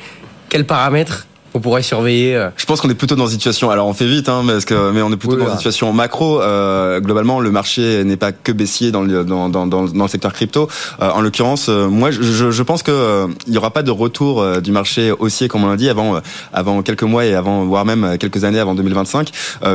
quels 0.49 0.67
paramètres 0.67 1.27
on 1.55 1.61
pourrait 1.61 1.83
surveiller 1.83 2.37
euh. 2.37 2.51
Je 2.57 2.65
pense 2.65 2.81
qu'on 2.81 2.91
est 2.91 2.95
plutôt 2.95 3.17
dans 3.17 3.27
une 3.27 3.33
situation. 3.33 3.71
Alors 3.71 3.87
on 3.87 3.95
fait 3.95 4.07
vite, 4.07 4.29
hein, 4.29 4.43
parce 4.47 4.65
que 4.65 4.91
mais 4.93 5.03
on 5.03 5.13
est 5.13 5.17
plutôt 5.17 5.37
dans 5.37 5.51
une 5.51 5.57
situation 5.57 5.93
macro. 5.93 6.41
Euh, 6.41 7.01
globalement, 7.01 7.41
le 7.41 7.51
marché 7.51 8.05
n'est 8.05 8.17
pas 8.17 8.33
que 8.33 8.53
baissier 8.53 8.91
dans 8.91 9.03
le 9.03 9.25
dans, 9.25 9.49
dans, 9.49 9.67
dans, 9.67 9.83
le 9.85 10.09
secteur 10.09 10.33
crypto. 10.33 10.69
Euh, 11.01 11.11
en 11.11 11.21
l'occurrence, 11.21 11.67
euh, 11.69 11.89
moi, 11.89 12.11
je, 12.11 12.51
je 12.51 12.63
pense 12.63 12.83
que 12.83 12.91
euh, 12.91 13.27
il 13.47 13.55
y 13.55 13.59
aura 13.59 13.71
pas 13.71 13.83
de 13.83 13.91
retour 13.91 14.61
du 14.61 14.73
marché 14.73 15.13
haussier 15.13 15.49
comme 15.49 15.65
on 15.65 15.69
l'a 15.69 15.77
dit 15.77 15.89
avant 15.89 16.21
avant 16.53 16.83
quelques 16.83 17.03
mois 17.03 17.25
et 17.25 17.35
avant 17.35 17.65
voire 17.65 17.85
même 17.85 18.17
quelques 18.19 18.45
années 18.45 18.59
avant 18.59 18.75
2025. 18.75 19.31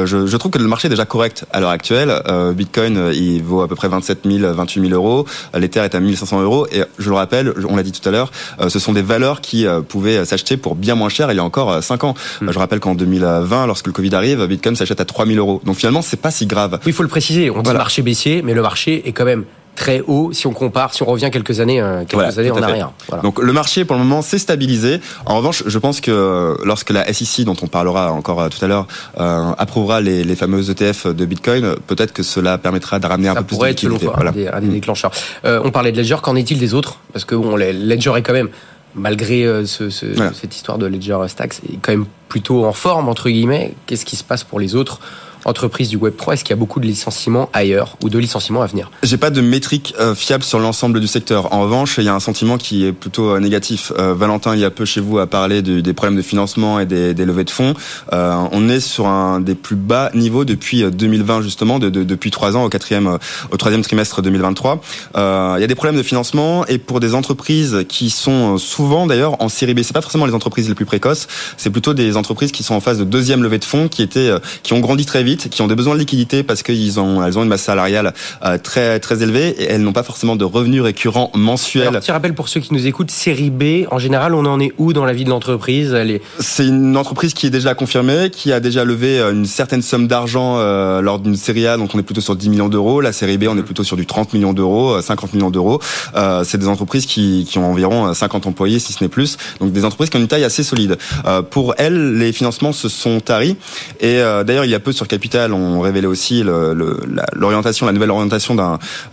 je, 0.05 0.27
je 0.27 0.37
trouve 0.37 0.51
que 0.51 0.57
le 0.57 0.67
marché 0.67 0.87
est 0.87 0.89
déjà 0.89 1.05
correct 1.05 1.45
à 1.51 1.59
l'heure 1.59 1.69
actuelle. 1.69 2.13
Bitcoin, 2.55 3.11
il 3.13 3.43
vaut 3.43 3.61
à 3.61 3.67
peu 3.67 3.75
près 3.75 3.87
27 3.87 4.19
000, 4.25 4.53
28 4.53 4.89
000 4.89 4.93
euros. 4.93 5.25
L'Ether 5.53 5.81
est 5.81 5.95
à 5.95 5.99
1500 5.99 6.41
euros. 6.41 6.67
Et 6.71 6.83
je 6.97 7.09
le 7.09 7.15
rappelle, 7.15 7.53
on 7.67 7.75
l'a 7.75 7.83
dit 7.83 7.91
tout 7.91 8.07
à 8.07 8.11
l'heure, 8.11 8.31
ce 8.67 8.79
sont 8.79 8.93
des 8.93 9.01
valeurs 9.01 9.41
qui 9.41 9.65
pouvaient 9.87 10.25
s'acheter 10.25 10.57
pour 10.57 10.75
bien 10.75 10.95
moins 10.95 11.09
cher 11.09 11.31
il 11.31 11.35
y 11.35 11.39
a 11.39 11.43
encore 11.43 11.64
5 11.81 12.03
ans. 12.03 12.13
Hmm. 12.41 12.51
Je 12.51 12.59
rappelle 12.59 12.79
qu'en 12.79 12.95
2020, 12.95 13.67
lorsque 13.67 13.87
le 13.87 13.93
Covid 13.93 14.13
arrive, 14.15 14.45
Bitcoin 14.45 14.75
s'achète 14.75 14.99
à 14.99 15.05
3000 15.05 15.37
euros. 15.39 15.61
Donc 15.65 15.77
finalement, 15.77 16.01
c'est 16.01 16.21
pas 16.21 16.31
si 16.31 16.45
grave. 16.45 16.73
Oui, 16.73 16.87
il 16.87 16.93
faut 16.93 17.03
le 17.03 17.09
préciser. 17.09 17.49
On 17.49 17.61
dit 17.61 17.71
marché 17.73 18.01
baissier, 18.01 18.41
mais 18.41 18.53
le 18.53 18.61
marché 18.61 19.07
est 19.07 19.11
quand 19.11 19.25
même 19.25 19.45
très 19.75 20.01
haut 20.07 20.31
si 20.33 20.47
on 20.47 20.53
compare, 20.53 20.93
si 20.93 21.03
on 21.03 21.05
revient 21.05 21.29
quelques 21.31 21.59
années, 21.59 21.81
euh, 21.81 22.05
quelques 22.05 22.39
années 22.39 22.51
en 22.51 22.61
arrière. 22.61 22.91
Donc 23.21 23.39
le 23.39 23.53
marché 23.53 23.85
pour 23.85 23.95
le 23.95 24.03
moment 24.03 24.21
s'est 24.21 24.39
stabilisé. 24.39 24.99
En 25.25 25.37
revanche, 25.37 25.63
je 25.65 25.77
pense 25.77 26.01
que 26.01 26.57
lorsque 26.63 26.89
la 26.89 27.11
SEC, 27.13 27.45
dont 27.45 27.55
on 27.61 27.67
parlera 27.67 28.11
encore 28.11 28.41
euh, 28.41 28.49
tout 28.49 28.63
à 28.63 28.67
l'heure, 28.67 28.87
euh, 29.19 29.51
approuvera 29.57 30.01
les, 30.01 30.23
les 30.23 30.35
fameux 30.35 30.69
ETF 30.69 31.07
de 31.07 31.25
Bitcoin, 31.25 31.75
peut-être 31.87 32.13
que 32.13 32.23
cela 32.23 32.57
permettra 32.57 32.99
de 32.99 33.05
ramener 33.05 33.29
un 33.29 33.35
peu 33.35 33.43
plus 33.43 33.57
de 33.57 33.65
liquidité. 33.65 34.07
Voilà. 34.13 34.31
Un 34.53 34.61
des, 34.61 34.67
déclencheurs. 34.67 35.11
on 35.43 35.71
parlait 35.71 35.91
de 35.91 35.97
Ledger, 35.97 36.17
qu'en 36.21 36.35
est-il 36.35 36.57
des 36.57 36.73
autres? 36.73 36.99
Parce 37.13 37.25
que 37.25 37.35
bon, 37.35 37.55
Ledger 37.55 38.13
est 38.15 38.21
quand 38.21 38.33
même 38.33 38.49
malgré 38.95 39.43
euh, 39.43 39.65
ce, 39.65 39.89
ce, 39.89 40.05
cette 40.33 40.55
histoire 40.55 40.77
de 40.77 40.85
Ledger 40.85 41.17
Stacks, 41.27 41.59
est 41.71 41.77
quand 41.81 41.91
même 41.91 42.05
plutôt 42.29 42.65
en 42.65 42.73
forme, 42.73 43.09
entre 43.09 43.29
guillemets. 43.29 43.73
Qu'est-ce 43.85 44.05
qui 44.05 44.15
se 44.15 44.23
passe 44.23 44.43
pour 44.43 44.59
les 44.59 44.75
autres 44.75 44.99
entreprise 45.45 45.89
du 45.89 45.97
Web3 45.97 46.33
Est-ce 46.33 46.43
qu'il 46.43 46.49
y 46.49 46.57
a 46.57 46.59
beaucoup 46.59 46.79
de 46.79 46.87
licenciements 46.87 47.49
ailleurs 47.53 47.97
ou 48.03 48.09
de 48.09 48.17
licenciements 48.17 48.61
à 48.61 48.65
venir? 48.65 48.91
J'ai 49.03 49.17
pas 49.17 49.29
de 49.29 49.41
métrique 49.41 49.93
euh, 49.99 50.15
fiable 50.15 50.43
sur 50.43 50.59
l'ensemble 50.59 50.99
du 50.99 51.07
secteur. 51.07 51.53
En 51.53 51.61
revanche, 51.61 51.97
il 51.99 52.03
y 52.03 52.09
a 52.09 52.15
un 52.15 52.19
sentiment 52.19 52.57
qui 52.57 52.85
est 52.85 52.91
plutôt 52.91 53.29
euh, 53.29 53.39
négatif. 53.39 53.93
Euh, 53.97 54.13
Valentin, 54.13 54.55
il 54.55 54.61
y 54.61 54.65
a 54.65 54.71
peu 54.71 54.85
chez 54.85 54.99
vous, 54.99 55.19
a 55.19 55.27
parlé 55.27 55.61
des 55.61 55.93
problèmes 55.93 56.17
de 56.17 56.23
financement 56.23 56.79
et 56.79 56.85
des, 56.85 57.13
des 57.13 57.25
levées 57.25 57.43
de 57.43 57.49
fonds. 57.49 57.75
on 58.11 58.69
est 58.69 58.79
sur 58.79 59.07
un 59.07 59.39
des 59.39 59.55
plus 59.55 59.75
bas 59.75 60.09
niveaux 60.13 60.45
depuis 60.45 60.83
2020 60.83 61.41
justement, 61.41 61.79
de, 61.79 61.89
de, 61.89 62.03
depuis 62.03 62.31
trois 62.31 62.57
ans 62.57 62.63
au 62.63 62.69
quatrième, 62.69 63.17
au 63.51 63.57
troisième 63.57 63.83
trimestre 63.83 64.21
2023. 64.21 64.81
il 65.15 65.19
y 65.61 65.63
a 65.63 65.67
des 65.67 65.75
problèmes 65.75 65.97
de 65.97 66.03
financement 66.03 66.65
et 66.65 66.77
pour 66.77 66.99
des 66.99 67.13
entreprises 67.13 67.85
qui 67.87 68.09
sont 68.09 68.57
souvent 68.57 69.05
d'ailleurs 69.05 69.41
en 69.41 69.49
série 69.49 69.73
B, 69.73 69.81
c'est 69.83 69.93
pas 69.93 70.01
forcément 70.01 70.25
les 70.25 70.33
entreprises 70.33 70.67
les 70.67 70.75
plus 70.75 70.85
précoces, 70.85 71.27
c'est 71.57 71.69
plutôt 71.69 71.93
des 71.93 72.17
entreprises 72.17 72.51
qui 72.51 72.63
sont 72.63 72.75
en 72.75 72.81
phase 72.81 72.97
de 72.97 73.03
deuxième 73.03 73.43
levée 73.43 73.59
de 73.59 73.65
fonds, 73.65 73.87
qui 73.87 74.01
étaient, 74.01 74.31
qui 74.63 74.73
ont 74.73 74.79
grandi 74.79 75.05
très 75.05 75.23
vite 75.23 75.34
qui 75.37 75.61
ont 75.61 75.67
des 75.67 75.75
besoins 75.75 75.93
de 75.93 75.99
liquidité 75.99 76.43
parce 76.43 76.63
qu'elles 76.63 76.99
ont, 76.99 77.23
elles 77.23 77.37
ont 77.37 77.43
une 77.43 77.49
masse 77.49 77.63
salariale 77.63 78.13
euh, 78.43 78.57
très, 78.57 78.99
très 78.99 79.23
élevée 79.23 79.49
et 79.49 79.65
elles 79.65 79.81
n'ont 79.81 79.93
pas 79.93 80.03
forcément 80.03 80.35
de 80.35 80.45
revenus 80.45 80.81
récurrents 80.81 81.31
mensuels. 81.33 81.87
Alors, 81.87 82.01
petit 82.01 82.11
rappel 82.11 82.33
pour 82.33 82.47
ceux 82.47 82.59
qui 82.59 82.73
nous 82.73 82.87
écoutent, 82.87 83.11
série 83.11 83.49
B, 83.49 83.87
en 83.91 83.99
général, 83.99 84.33
on 84.33 84.45
en 84.45 84.59
est 84.59 84.73
où 84.77 84.93
dans 84.93 85.05
la 85.05 85.13
vie 85.13 85.25
de 85.25 85.29
l'entreprise? 85.29 85.93
Est... 85.93 86.21
C'est 86.39 86.67
une 86.67 86.97
entreprise 86.97 87.33
qui 87.33 87.47
est 87.47 87.51
déjà 87.51 87.75
confirmée, 87.75 88.29
qui 88.31 88.51
a 88.51 88.59
déjà 88.59 88.83
levé 88.83 89.19
euh, 89.19 89.31
une 89.31 89.45
certaine 89.45 89.81
somme 89.81 90.07
d'argent 90.07 90.55
euh, 90.57 91.01
lors 91.01 91.19
d'une 91.19 91.35
série 91.35 91.67
A, 91.67 91.77
donc 91.77 91.91
on 91.93 91.99
est 91.99 92.03
plutôt 92.03 92.21
sur 92.21 92.35
10 92.35 92.49
millions 92.49 92.69
d'euros. 92.69 93.01
La 93.01 93.13
série 93.13 93.37
B, 93.37 93.45
on 93.49 93.57
est 93.57 93.63
plutôt 93.63 93.83
sur 93.83 93.97
du 93.97 94.05
30 94.05 94.33
millions 94.33 94.53
d'euros, 94.53 94.99
50 95.01 95.33
millions 95.33 95.49
d'euros. 95.49 95.79
Euh, 96.15 96.43
c'est 96.43 96.57
des 96.57 96.67
entreprises 96.67 97.05
qui, 97.05 97.45
qui 97.49 97.57
ont 97.57 97.71
environ 97.71 98.13
50 98.13 98.47
employés, 98.47 98.79
si 98.79 98.93
ce 98.93 99.03
n'est 99.03 99.09
plus. 99.09 99.37
Donc 99.59 99.71
des 99.71 99.85
entreprises 99.85 100.09
qui 100.09 100.17
ont 100.17 100.21
une 100.21 100.27
taille 100.27 100.43
assez 100.43 100.63
solide. 100.63 100.97
Euh, 101.25 101.41
pour 101.41 101.75
elles, 101.77 102.17
les 102.17 102.31
financements 102.31 102.73
se 102.73 102.89
sont 102.89 103.19
taris. 103.19 103.57
Et 103.99 104.19
d'ailleurs, 104.45 104.65
il 104.65 104.71
y 104.71 104.75
a 104.75 104.79
peu 104.79 104.91
sur 104.91 105.07
Capital 105.07 105.24
ont 105.53 105.81
révélé 105.81 106.07
aussi 106.07 106.43
l'orientation, 106.43 107.85
la 107.85 107.91
nouvelle 107.91 108.11
orientation 108.11 108.55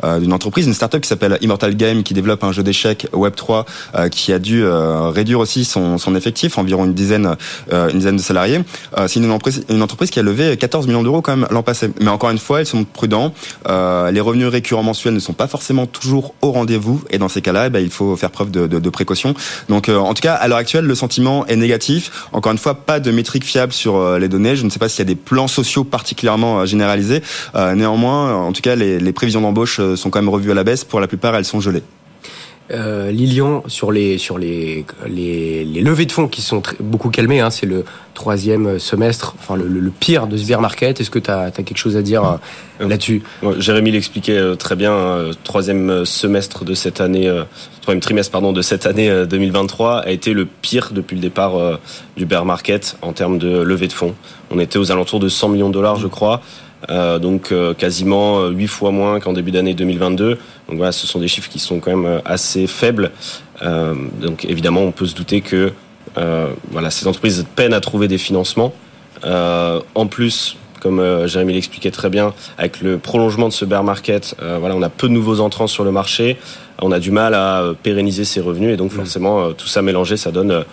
euh, 0.04 0.18
d'une 0.18 0.32
entreprise, 0.32 0.66
une 0.66 0.74
startup 0.74 1.00
qui 1.00 1.08
s'appelle 1.08 1.38
Immortal 1.40 1.74
Game, 1.76 2.02
qui 2.02 2.14
développe 2.14 2.44
un 2.44 2.52
jeu 2.52 2.62
d'échecs 2.62 3.06
Web 3.12 3.34
3, 3.34 3.66
euh, 3.94 4.08
qui 4.08 4.32
a 4.32 4.38
dû 4.38 4.62
euh, 4.62 5.10
réduire 5.10 5.38
aussi 5.38 5.64
son, 5.64 5.96
effectif, 6.14 6.58
environ 6.58 6.84
une 6.84 6.94
dizaine, 6.94 7.36
une 7.70 7.98
dizaine 7.98 8.16
de 8.16 8.22
salariés. 8.22 8.60
C'est 9.06 9.18
une 9.18 9.32
une 9.68 9.82
entreprise 9.82 10.10
qui 10.10 10.18
a 10.18 10.22
levé 10.22 10.56
14 10.56 10.86
millions 10.86 11.02
d'euros 11.02 11.22
quand 11.22 11.36
même 11.36 11.48
l'an 11.50 11.62
passé. 11.62 11.90
Mais 12.00 12.08
encore 12.08 12.30
une 12.30 12.38
fois, 12.38 12.60
ils 12.60 12.66
sont 12.66 12.84
prudents. 12.84 13.32
les 13.66 14.20
revenus 14.20 14.48
récurrents 14.48 14.82
mensuels 14.82 15.14
ne 15.14 15.20
sont 15.20 15.32
pas 15.32 15.46
forcément 15.46 15.86
toujours 15.86 16.34
au 16.42 16.52
rendez-vous, 16.52 17.02
et 17.10 17.18
dans 17.18 17.28
ces 17.28 17.40
cas-là, 17.40 17.68
eh 17.68 17.70
ben, 17.70 17.80
il 17.80 17.90
faut 17.90 18.14
faire 18.16 18.30
preuve 18.30 18.50
de, 18.50 18.66
de 18.66 18.90
précaution. 18.90 19.34
Donc, 19.68 19.88
en 19.88 20.12
tout 20.12 20.20
cas, 20.20 20.34
à 20.34 20.48
l'heure 20.48 20.58
actuelle, 20.58 20.84
le 20.84 20.94
sentiment 20.94 21.46
est 21.46 21.56
négatif. 21.56 22.28
Encore 22.32 22.52
une 22.52 22.58
fois, 22.58 22.74
pas 22.74 23.00
de 23.00 23.10
métriques 23.10 23.44
fiables 23.44 23.72
sur 23.72 24.18
les 24.18 24.28
données. 24.28 24.56
Je 24.56 24.64
ne 24.64 24.70
sais 24.70 24.78
pas 24.78 24.88
s'il 24.88 25.00
y 25.00 25.02
a 25.02 25.06
des 25.06 25.14
plans 25.14 25.48
sociaux 25.48 25.84
particulièrement 26.02 26.60
euh, 26.60 26.66
généralisé. 26.66 27.22
Euh, 27.54 27.74
néanmoins, 27.74 28.34
en 28.34 28.52
tout 28.52 28.60
cas, 28.60 28.74
les, 28.74 28.98
les 28.98 29.12
prévisions 29.12 29.40
d'embauche 29.40 29.78
euh, 29.78 29.94
sont 29.96 30.10
quand 30.10 30.20
même 30.20 30.28
revues 30.28 30.50
à 30.50 30.54
la 30.54 30.64
baisse. 30.64 30.84
Pour 30.84 31.00
la 31.00 31.06
plupart, 31.06 31.34
elles 31.36 31.44
sont 31.44 31.60
gelées. 31.60 31.84
Euh, 32.72 33.10
Lilian, 33.10 33.62
sur 33.66 33.92
les 33.92 34.16
sur 34.16 34.38
les, 34.38 34.86
les, 35.06 35.64
les 35.64 35.80
levées 35.82 36.06
de 36.06 36.12
fonds 36.12 36.26
qui 36.26 36.40
sont 36.40 36.62
beaucoup 36.80 37.10
calmées, 37.10 37.40
hein, 37.40 37.50
c'est 37.50 37.66
le 37.66 37.84
troisième 38.14 38.78
semestre, 38.78 39.34
enfin 39.38 39.56
le, 39.56 39.66
le, 39.68 39.90
pire 39.90 40.26
de 40.26 40.38
ce 40.38 40.46
bear 40.46 40.60
market. 40.60 41.00
Est-ce 41.00 41.10
que 41.10 41.18
tu 41.18 41.30
as, 41.30 41.50
quelque 41.50 41.76
chose 41.76 41.96
à 41.96 42.02
dire 42.02 42.38
euh, 42.80 42.88
là-dessus? 42.88 43.22
Jérémy 43.58 43.90
l'expliquait 43.90 44.38
euh, 44.38 44.54
très 44.54 44.76
bien. 44.76 45.30
troisième 45.44 46.06
semestre 46.06 46.64
de 46.64 46.74
cette 46.74 47.00
année, 47.02 47.30
troisième 47.82 48.00
trimestre 48.00 48.32
pardon 48.32 48.52
de 48.52 48.62
cette 48.62 48.86
année 48.86 49.10
2023 49.26 49.98
a 49.98 50.10
été 50.10 50.32
le 50.32 50.46
pire 50.46 50.92
depuis 50.92 51.16
le 51.16 51.22
départ 51.22 51.78
du 52.16 52.24
bear 52.24 52.44
market 52.46 52.96
en 53.02 53.12
termes 53.12 53.38
de 53.38 53.60
levée 53.60 53.88
de 53.88 53.92
fonds. 53.92 54.14
On 54.50 54.58
était 54.58 54.78
aux 54.78 54.90
alentours 54.90 55.20
de 55.20 55.28
100 55.28 55.50
millions 55.50 55.68
de 55.68 55.74
dollars, 55.74 55.96
je 55.96 56.08
crois. 56.08 56.40
Euh, 56.90 57.18
donc 57.18 57.52
euh, 57.52 57.74
quasiment 57.74 58.48
8 58.48 58.66
fois 58.66 58.90
moins 58.90 59.20
qu'en 59.20 59.32
début 59.32 59.50
d'année 59.50 59.74
2022. 59.74 60.30
Donc 60.68 60.76
voilà, 60.76 60.92
ce 60.92 61.06
sont 61.06 61.18
des 61.18 61.28
chiffres 61.28 61.48
qui 61.48 61.58
sont 61.58 61.80
quand 61.80 61.90
même 61.90 62.06
euh, 62.06 62.18
assez 62.24 62.66
faibles. 62.66 63.10
donc 64.20 64.44
évidemment, 64.44 64.80
on 64.80 64.92
peut 64.92 65.06
se 65.06 65.14
douter 65.14 65.40
que 65.40 65.72
voilà, 66.70 66.90
ces 66.90 67.06
entreprises 67.06 67.46
peinent 67.54 67.74
à 67.74 67.80
trouver 67.80 68.08
des 68.08 68.18
financements. 68.18 68.72
en 69.24 70.06
plus, 70.08 70.56
comme 70.80 71.26
Jérémy 71.26 71.52
l'expliquait 71.52 71.92
très 71.92 72.10
bien, 72.10 72.34
avec 72.58 72.80
le 72.80 72.98
prolongement 72.98 73.46
de 73.46 73.52
ce 73.52 73.64
bear 73.64 73.84
market, 73.84 74.34
voilà, 74.40 74.74
on 74.74 74.82
a 74.82 74.88
peu 74.88 75.06
de 75.06 75.12
nouveaux 75.12 75.38
entrants 75.38 75.68
sur 75.68 75.84
le 75.84 75.92
marché. 75.92 76.38
on 76.80 76.90
a 76.90 76.98
du 76.98 77.12
mal 77.12 77.34
à 77.34 77.72
pérenniser 77.84 78.24
ses 78.24 78.40
revenus 78.40 78.74
et 78.74 78.76
donc 78.76 78.90
forcément 78.90 79.52
tout 79.52 79.68
ça 79.68 79.80
mélangé, 79.80 80.16
ça 80.16 80.32
donne 80.32 80.64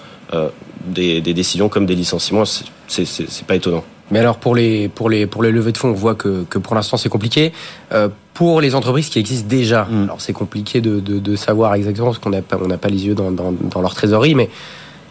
des, 0.87 1.21
des, 1.21 1.33
décisions 1.35 1.69
comme 1.69 1.85
des 1.85 1.95
licenciements. 1.95 2.45
C'est 2.87 3.45
pas 3.45 3.55
étonnant. 3.55 3.83
Mais 4.11 4.19
alors 4.19 4.37
pour 4.37 4.55
les 4.55 4.89
pour 4.89 5.09
les 5.09 5.27
pour 5.27 5.43
les 5.43 5.51
levées 5.51 5.71
de 5.71 5.77
fonds, 5.77 5.89
on 5.89 5.93
voit 5.93 6.15
que, 6.15 6.43
que 6.49 6.57
pour 6.57 6.75
l'instant 6.75 6.97
c'est 6.97 7.09
compliqué. 7.09 7.51
Euh, 7.91 8.09
pour 8.33 8.61
les 8.61 8.73
entreprises 8.73 9.09
qui 9.09 9.19
existent 9.19 9.49
déjà, 9.49 9.83
mm. 9.83 10.03
alors 10.03 10.21
c'est 10.21 10.33
compliqué 10.33 10.79
de, 10.79 10.99
de, 10.99 11.19
de, 11.19 11.35
savoir 11.35 11.73
exactement 11.73 12.07
parce 12.07 12.19
qu'on 12.19 12.29
n'a 12.29 12.41
pas 12.41 12.57
on 12.61 12.67
n'a 12.67 12.77
pas 12.77 12.87
les 12.87 13.05
yeux 13.05 13.15
dans, 13.15 13.31
dans, 13.31 13.51
dans 13.51 13.81
leur 13.81 13.93
trésorerie, 13.93 14.35
mais 14.35 14.49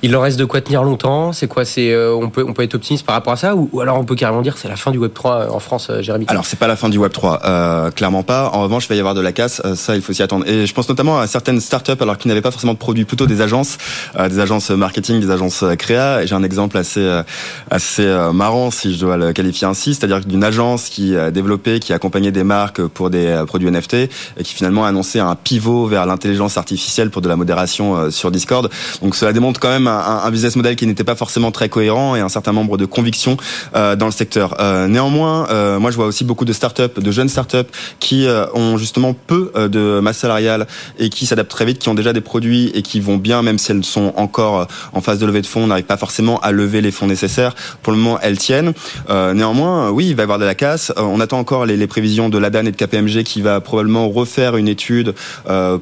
il 0.02 0.12
leur 0.12 0.22
reste 0.22 0.38
de 0.38 0.44
quoi 0.44 0.60
tenir 0.60 0.84
longtemps 0.84 1.32
C'est 1.32 1.48
quoi 1.48 1.64
C'est 1.64 1.92
euh, 1.92 2.14
on 2.14 2.30
peut 2.30 2.44
on 2.46 2.52
peut 2.52 2.62
être 2.62 2.74
optimiste 2.74 3.04
par 3.04 3.14
rapport 3.14 3.32
à 3.32 3.36
ça 3.36 3.56
ou, 3.56 3.80
alors 3.80 3.98
on 3.98 4.04
peut 4.04 4.14
carrément 4.14 4.42
dire 4.42 4.56
c'est 4.56 4.68
la 4.68 4.76
fin 4.76 4.90
du 4.90 4.98
Web 4.98 5.12
3 5.12 5.32
euh, 5.32 5.48
en 5.50 5.58
France, 5.58 5.88
euh, 5.90 6.02
Jérémy 6.02 6.26
Alors 6.28 6.46
c'est 6.46 6.58
pas 6.58 6.66
la 6.66 6.76
fin 6.76 6.88
du 6.88 6.98
Web 6.98 7.12
3, 7.12 7.40
euh, 7.44 7.90
clairement 7.90 8.22
pas. 8.22 8.50
En 8.52 8.62
revanche, 8.62 8.84
il 8.86 8.88
va 8.90 8.94
y 8.94 8.98
avoir 9.00 9.14
de 9.14 9.20
la 9.20 9.32
casse. 9.32 9.60
ça, 9.74 9.96
il 9.96 10.02
faut 10.02 10.12
s'y 10.12 10.22
attendre. 10.22 10.46
Et 10.48 10.66
je 10.66 10.74
pense 10.74 10.88
notamment 10.88 11.18
à 11.18 11.26
certaines 11.26 11.60
startups 11.60 12.00
alors 12.00 12.18
qui 12.18 12.28
n'avaient 12.28 12.42
pas 12.42 12.50
forcément 12.50 12.74
de 12.74 12.78
produits, 12.78 13.04
plutôt 13.04 13.26
des 13.26 13.40
agences, 13.40 13.78
des 14.18 14.38
agences 14.38 14.70
marketing, 14.70 15.20
des 15.20 15.30
agences 15.30 15.64
créa. 15.78 16.24
J'ai 16.26 16.34
un 16.34 16.42
exemple 16.42 16.76
assez 16.78 17.22
assez 17.70 18.06
marrant 18.32 18.70
si 18.70 18.94
je 18.94 19.00
dois 19.00 19.16
le 19.16 19.32
qualifier 19.32 19.66
ainsi, 19.66 19.94
c'est-à-dire 19.94 20.20
d'une 20.20 20.44
agence 20.44 20.88
qui 20.88 21.16
a 21.16 21.30
développé, 21.30 21.80
qui 21.80 21.92
accompagnait 21.92 22.32
des 22.32 22.44
marques 22.44 22.82
pour 22.86 23.10
des 23.10 23.42
produits 23.46 23.70
NFT 23.70 23.94
et 23.94 24.10
qui 24.44 24.54
finalement 24.54 24.84
a 24.84 24.88
annoncé 24.88 25.18
un 25.18 25.34
pivot 25.34 25.86
vers 25.86 26.06
l'intelligence 26.06 26.56
artificielle 26.56 27.10
pour 27.10 27.22
de 27.22 27.28
la 27.28 27.36
modération 27.36 28.10
sur 28.10 28.30
Discord. 28.30 28.70
Donc 29.02 29.14
cela 29.14 29.32
démontre 29.32 29.60
quand 29.60 29.70
même 29.70 29.87
un, 29.88 30.24
un 30.24 30.30
business 30.30 30.56
model 30.56 30.76
qui 30.76 30.86
n'était 30.86 31.04
pas 31.04 31.16
forcément 31.16 31.50
très 31.50 31.68
cohérent 31.68 32.16
et 32.16 32.20
un 32.20 32.28
certain 32.28 32.52
nombre 32.52 32.76
de 32.76 32.84
convictions 32.84 33.36
euh, 33.74 33.96
dans 33.96 34.06
le 34.06 34.12
secteur. 34.12 34.56
Euh, 34.60 34.86
néanmoins, 34.88 35.48
euh, 35.50 35.78
moi 35.78 35.90
je 35.90 35.96
vois 35.96 36.06
aussi 36.06 36.24
beaucoup 36.24 36.44
de 36.44 36.52
startups, 36.52 37.00
de 37.00 37.10
jeunes 37.10 37.28
startups 37.28 37.70
qui 38.00 38.26
ont 38.54 38.76
justement 38.76 39.14
peu 39.14 39.52
de 39.56 40.00
masse 40.00 40.18
salariale 40.18 40.66
et 40.98 41.08
qui 41.08 41.26
s'adaptent 41.26 41.50
très 41.50 41.64
vite, 41.64 41.78
qui 41.78 41.88
ont 41.88 41.94
déjà 41.94 42.12
des 42.12 42.20
produits 42.20 42.70
et 42.74 42.82
qui 42.82 43.00
vont 43.00 43.16
bien, 43.16 43.42
même 43.42 43.58
si 43.58 43.72
elles 43.72 43.84
sont 43.84 44.12
encore 44.16 44.66
en 44.92 45.00
phase 45.00 45.18
de 45.18 45.26
levée 45.26 45.42
de 45.42 45.46
fonds, 45.46 45.66
n'arrivent 45.66 45.84
pas 45.84 45.96
forcément 45.96 46.38
à 46.40 46.52
lever 46.52 46.80
les 46.80 46.90
fonds 46.90 47.06
nécessaires. 47.06 47.54
Pour 47.82 47.92
le 47.92 47.98
moment, 47.98 48.18
elles 48.22 48.38
tiennent. 48.38 48.72
néanmoins, 49.08 49.90
oui, 49.90 50.08
il 50.08 50.16
va 50.16 50.22
y 50.22 50.24
avoir 50.24 50.38
de 50.38 50.44
la 50.44 50.54
casse. 50.54 50.92
on 50.96 51.20
attend 51.20 51.38
encore 51.38 51.66
les, 51.66 51.76
les, 51.76 51.86
prévisions 51.86 52.28
de 52.28 52.38
l'ADAN 52.38 52.66
et 52.66 52.70
de 52.72 52.76
KPMG 52.76 53.22
qui 53.22 53.40
va 53.40 53.60
probablement 53.60 54.08
refaire 54.08 54.56
une 54.56 54.68
étude 54.68 55.14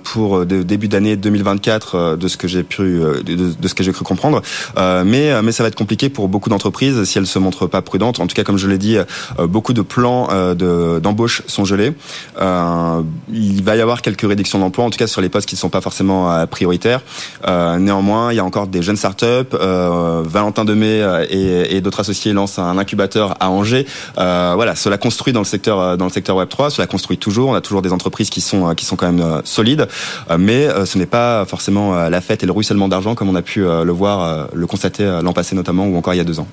pour 0.04 0.46
de, 0.46 0.62
début 0.62 0.88
d'année 0.88 1.16
2024 1.16 2.16
de 2.16 2.28
ce 2.28 2.36
que 2.36 2.48
j'ai 2.48 2.62
pu 2.62 3.00
de, 3.00 3.54
de, 3.60 3.68
ce 3.68 3.74
que 3.74 3.82
j'ai 3.82 3.92
cru 3.96 4.04
comprendre 4.04 4.42
euh, 4.76 5.04
mais 5.04 5.42
mais 5.42 5.52
ça 5.52 5.62
va 5.62 5.68
être 5.68 5.76
compliqué 5.76 6.08
pour 6.08 6.28
beaucoup 6.28 6.50
d'entreprises 6.50 7.04
si 7.04 7.18
elles 7.18 7.26
se 7.26 7.38
montrent 7.38 7.66
pas 7.66 7.82
prudentes. 7.82 8.20
En 8.20 8.26
tout 8.26 8.34
cas, 8.34 8.44
comme 8.44 8.58
je 8.58 8.68
l'ai 8.68 8.78
dit, 8.78 8.96
euh, 8.96 9.46
beaucoup 9.46 9.72
de 9.72 9.82
plans 9.82 10.28
euh, 10.30 11.00
d'embauche 11.00 11.42
sont 11.46 11.64
gelés. 11.64 11.92
il 13.32 13.62
va 13.62 13.76
y 13.76 13.80
avoir 13.80 14.02
quelques 14.02 14.26
réductions 14.26 14.58
d'emplois, 14.58 14.84
en 14.84 14.90
tout 14.90 14.98
cas 14.98 15.06
sur 15.06 15.20
les 15.20 15.28
postes 15.28 15.48
qui 15.48 15.54
ne 15.54 15.60
sont 15.60 15.68
pas 15.68 15.80
forcément 15.80 16.46
prioritaires. 16.46 17.00
néanmoins, 17.46 18.32
il 18.32 18.36
y 18.36 18.40
a 18.40 18.44
encore 18.44 18.66
des 18.66 18.82
jeunes 18.82 18.96
startups. 18.96 19.52
Valentin 19.52 20.64
Demey 20.64 21.02
et, 21.30 21.76
et 21.76 21.80
d'autres 21.80 22.00
associés 22.00 22.32
lancent 22.32 22.58
un 22.58 22.78
incubateur 22.78 23.36
à 23.40 23.50
Angers. 23.50 23.86
voilà, 24.16 24.74
cela 24.76 24.98
construit 24.98 25.32
dans 25.32 25.40
le 25.40 25.46
secteur 25.46 25.96
dans 25.96 26.04
le 26.04 26.10
secteur 26.10 26.36
Web 26.36 26.48
3. 26.48 26.70
Cela 26.70 26.86
construit 26.86 27.18
toujours. 27.18 27.50
On 27.50 27.54
a 27.54 27.60
toujours 27.60 27.82
des 27.82 27.92
entreprises 27.92 28.30
qui 28.30 28.40
sont 28.40 28.74
qui 28.74 28.84
sont 28.84 28.96
quand 28.96 29.10
même 29.10 29.42
solides, 29.44 29.88
mais 30.38 30.68
ce 30.84 30.98
n'est 30.98 31.06
pas 31.06 31.44
forcément 31.44 31.94
la 32.08 32.20
fête 32.20 32.42
et 32.42 32.46
le 32.46 32.52
ruissellement 32.52 32.88
d'argent 32.88 33.14
comme 33.14 33.28
on 33.28 33.34
a 33.34 33.42
pu 33.42 33.64
le 33.86 33.92
voir 33.92 34.48
le 34.52 34.66
constater 34.66 35.04
euh, 35.04 35.22
l'an 35.22 35.32
passé 35.32 35.54
notamment 35.54 35.86
ou 35.86 35.96
encore 35.96 36.14
il 36.14 36.18
y 36.18 36.20
a 36.20 36.24
deux 36.24 36.40
ans. 36.40 36.48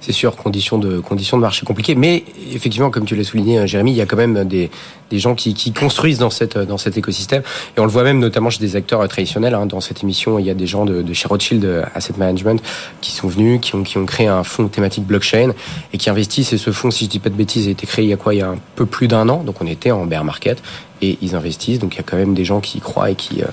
C'est 0.00 0.12
sûr, 0.12 0.36
conditions 0.36 0.78
de, 0.78 1.00
conditions 1.00 1.36
de 1.36 1.42
marché 1.42 1.66
compliquées. 1.66 1.96
Mais 1.96 2.22
effectivement, 2.54 2.90
comme 2.90 3.06
tu 3.06 3.16
l'as 3.16 3.24
souligné, 3.24 3.58
euh, 3.58 3.66
Jérémy, 3.66 3.90
il 3.90 3.96
y 3.96 4.00
a 4.00 4.06
quand 4.06 4.16
même 4.16 4.44
des, 4.44 4.70
des 5.10 5.18
gens 5.18 5.34
qui, 5.34 5.72
construisent 5.72 6.18
dans, 6.18 6.30
cette, 6.30 6.56
dans 6.56 6.78
cet 6.78 6.96
écosystème. 6.96 7.42
Et 7.76 7.80
on 7.80 7.84
le 7.84 7.90
voit 7.90 8.04
même 8.04 8.20
notamment 8.20 8.48
chez 8.48 8.60
des 8.60 8.76
acteurs 8.76 9.06
traditionnels. 9.08 9.54
Hein. 9.54 9.66
Dans 9.66 9.80
cette 9.80 10.04
émission, 10.04 10.38
il 10.38 10.46
y 10.46 10.50
a 10.50 10.54
des 10.54 10.68
gens 10.68 10.84
de, 10.84 11.02
de 11.02 11.12
chez 11.12 11.26
Rothschild 11.26 11.88
Asset 11.92 12.14
Management 12.18 12.62
qui 13.00 13.10
sont 13.10 13.26
venus, 13.26 13.60
qui 13.60 13.74
ont, 13.74 13.82
qui 13.82 13.98
ont 13.98 14.06
créé 14.06 14.28
un 14.28 14.44
fonds 14.44 14.68
thématique 14.68 15.04
blockchain 15.04 15.52
et 15.92 15.98
qui 15.98 16.08
investissent. 16.08 16.52
Et 16.52 16.58
ce 16.58 16.70
fonds, 16.70 16.92
si 16.92 17.06
je 17.06 17.10
dis 17.10 17.18
pas 17.18 17.30
de 17.30 17.34
bêtises, 17.34 17.66
a 17.66 17.70
été 17.70 17.86
créé 17.86 18.04
il 18.04 18.10
y 18.10 18.12
a 18.12 18.16
quoi? 18.16 18.32
Il 18.32 18.38
y 18.38 18.42
a 18.42 18.50
un 18.50 18.58
peu 18.76 18.86
plus 18.86 19.08
d'un 19.08 19.28
an. 19.28 19.42
Donc 19.42 19.60
on 19.60 19.66
était 19.66 19.90
en 19.90 20.06
bear 20.06 20.22
market 20.22 20.62
et 21.02 21.18
ils 21.22 21.34
investissent. 21.34 21.78
Donc 21.78 21.94
il 21.94 21.96
y 21.98 22.00
a 22.00 22.02
quand 22.02 22.16
même 22.16 22.34
des 22.34 22.44
gens 22.44 22.60
qui 22.60 22.78
y 22.78 22.80
croient 22.80 23.10
et 23.10 23.14
qui, 23.14 23.42
euh, 23.42 23.46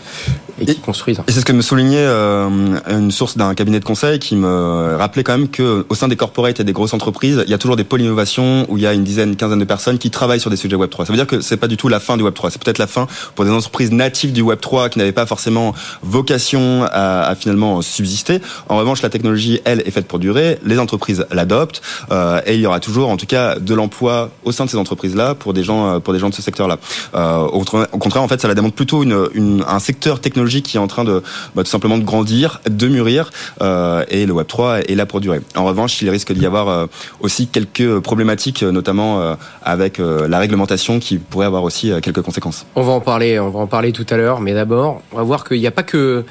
et 0.60 0.66
qui 0.66 0.80
construisent. 0.80 1.22
Et 1.28 1.32
c'est 1.32 1.42
ce 1.42 1.46
que 1.46 1.52
me 1.52 1.62
soulignait 1.62 1.98
euh, 1.98 2.48
une 2.90 3.12
source 3.12 3.38
d'un 3.38 3.54
cabinet 3.54 3.80
de 3.80 3.86
conseil 3.86 4.20
qui 4.20 4.36
me 4.36 4.96
rappelait 4.98 5.24
quand 5.24 5.38
même 5.38 5.50
que 5.50 5.86
au 5.90 5.96
sein 5.96 6.08
des 6.08 6.16
corporates 6.16 6.60
et 6.60 6.64
des 6.64 6.74
grosses 6.74 6.94
entreprises, 6.94 7.44
il 7.46 7.52
y 7.52 7.54
a 7.54 7.58
toujours 7.58 7.76
des 7.76 7.84
pôles 7.84 8.02
innovation 8.02 8.66
où 8.70 8.78
il 8.78 8.84
y 8.84 8.88
a 8.88 8.94
une 8.94 9.04
dizaine, 9.04 9.30
une 9.30 9.36
quinzaine 9.36 9.60
de 9.60 9.66
personnes 9.66 9.98
qui 9.98 10.12
travaillent 10.12 10.40
sur 10.40 10.50
des 10.50 10.58
sujets 10.58 10.76
Web 10.76 10.90
3. 10.90 11.06
Ça 11.06 11.14
veut 11.14 11.18
dire 11.18 11.28
que 11.28 11.42
c'est 11.42 11.58
pas 11.58 11.68
du 11.68 11.78
tout 11.78 11.90
la 11.90 12.00
fin 12.00 12.18
du 12.18 12.24
Web 12.24 12.34
3. 12.34 12.52
C'est 12.52 12.64
peut-être 12.64 12.78
la 12.78 12.88
fin 12.88 13.08
pour 13.36 13.46
des 13.46 13.52
entreprises 13.52 13.92
natives 13.92 14.32
du 14.32 14.42
Web 14.42 14.60
3 14.60 14.90
qui 14.90 15.00
n'avaient 15.00 15.12
pas 15.12 15.26
forcément 15.26 15.74
vocation 16.02 16.84
à, 16.84 17.24
à, 17.24 17.36
finalement 17.36 17.82
subsister. 17.82 18.40
En 18.70 18.78
revanche, 18.78 19.02
la 19.02 19.10
technologie, 19.10 19.62
elle, 19.66 19.82
est 19.82 19.92
faite 19.92 20.08
pour 20.08 20.20
durer. 20.20 20.60
Les 20.64 20.80
entreprises 20.80 21.26
l'adoptent 21.32 21.82
euh, 22.12 22.42
et 22.46 22.56
il 22.56 22.62
y 22.62 22.66
aura 22.66 22.80
toujours, 22.80 23.10
en 23.10 23.18
tout 23.18 23.26
cas, 23.26 23.60
de 23.60 23.74
l'emploi 23.74 24.32
au 24.46 24.52
sein 24.52 24.66
de 24.66 24.70
ces 24.70 24.78
entreprises-là 24.78 25.36
pour 25.36 25.54
des 25.54 25.64
gens, 25.64 26.00
pour 26.00 26.14
des 26.14 26.20
gens 26.20 26.30
de 26.30 26.36
ce 26.36 26.42
secteur-là. 26.42 26.78
Euh, 27.16 27.33
euh, 27.33 27.33
au, 27.40 27.64
contraire, 27.64 28.24
en 28.24 28.28
fait, 28.28 28.42
ça 28.42 28.48
la 28.48 28.56
démontre 28.56 28.76
plutôt 28.76 29.04
un 29.04 29.80
secteur 29.80 30.20
technologique 30.20 30.66
qui 30.66 30.78
est 30.78 30.80
en 30.80 30.88
train 30.88 31.04
de 31.04 31.22
bah, 31.56 31.64
tout 31.64 31.70
simplement 31.70 31.98
de 31.98 32.04
grandir, 32.04 32.62
de 32.70 32.88
mûrir, 32.88 33.32
euh, 33.62 34.04
et 34.10 34.26
le 34.26 34.34
Web 34.34 34.48
3 34.48 34.80
est 34.82 34.96
là 34.96 35.06
pour 35.06 35.22
durer. 35.22 35.42
En 35.56 35.66
revanche, 35.66 36.02
il 36.02 36.10
risque 36.10 36.34
d'y 36.34 36.46
avoir 36.46 36.68
euh, 36.68 36.86
aussi 37.20 37.48
quelques 37.48 38.00
problématiques, 38.00 38.64
notamment 38.64 39.38
avec 39.62 39.98
la 40.00 40.40
réglementation, 40.40 41.00
qui 41.00 41.18
pourrait 41.18 41.46
avoir 41.46 41.64
aussi 41.64 41.92
quelques 42.02 42.22
conséquences. 42.22 42.66
On 42.76 42.84
va 42.84 42.94
en 42.94 43.02
parler, 43.02 43.40
on 43.40 43.50
va 43.50 43.60
en 43.60 43.68
parler 43.68 43.92
tout 43.92 44.06
à 44.10 44.18
l'heure, 44.18 44.40
mais 44.40 44.54
d'abord, 44.54 45.02
on 45.12 45.18
va 45.18 45.24
voir 45.24 45.44
qu'il 45.44 45.60
n'y 45.60 45.68
a 45.68 45.72
pas 45.72 45.84
que 45.84 46.24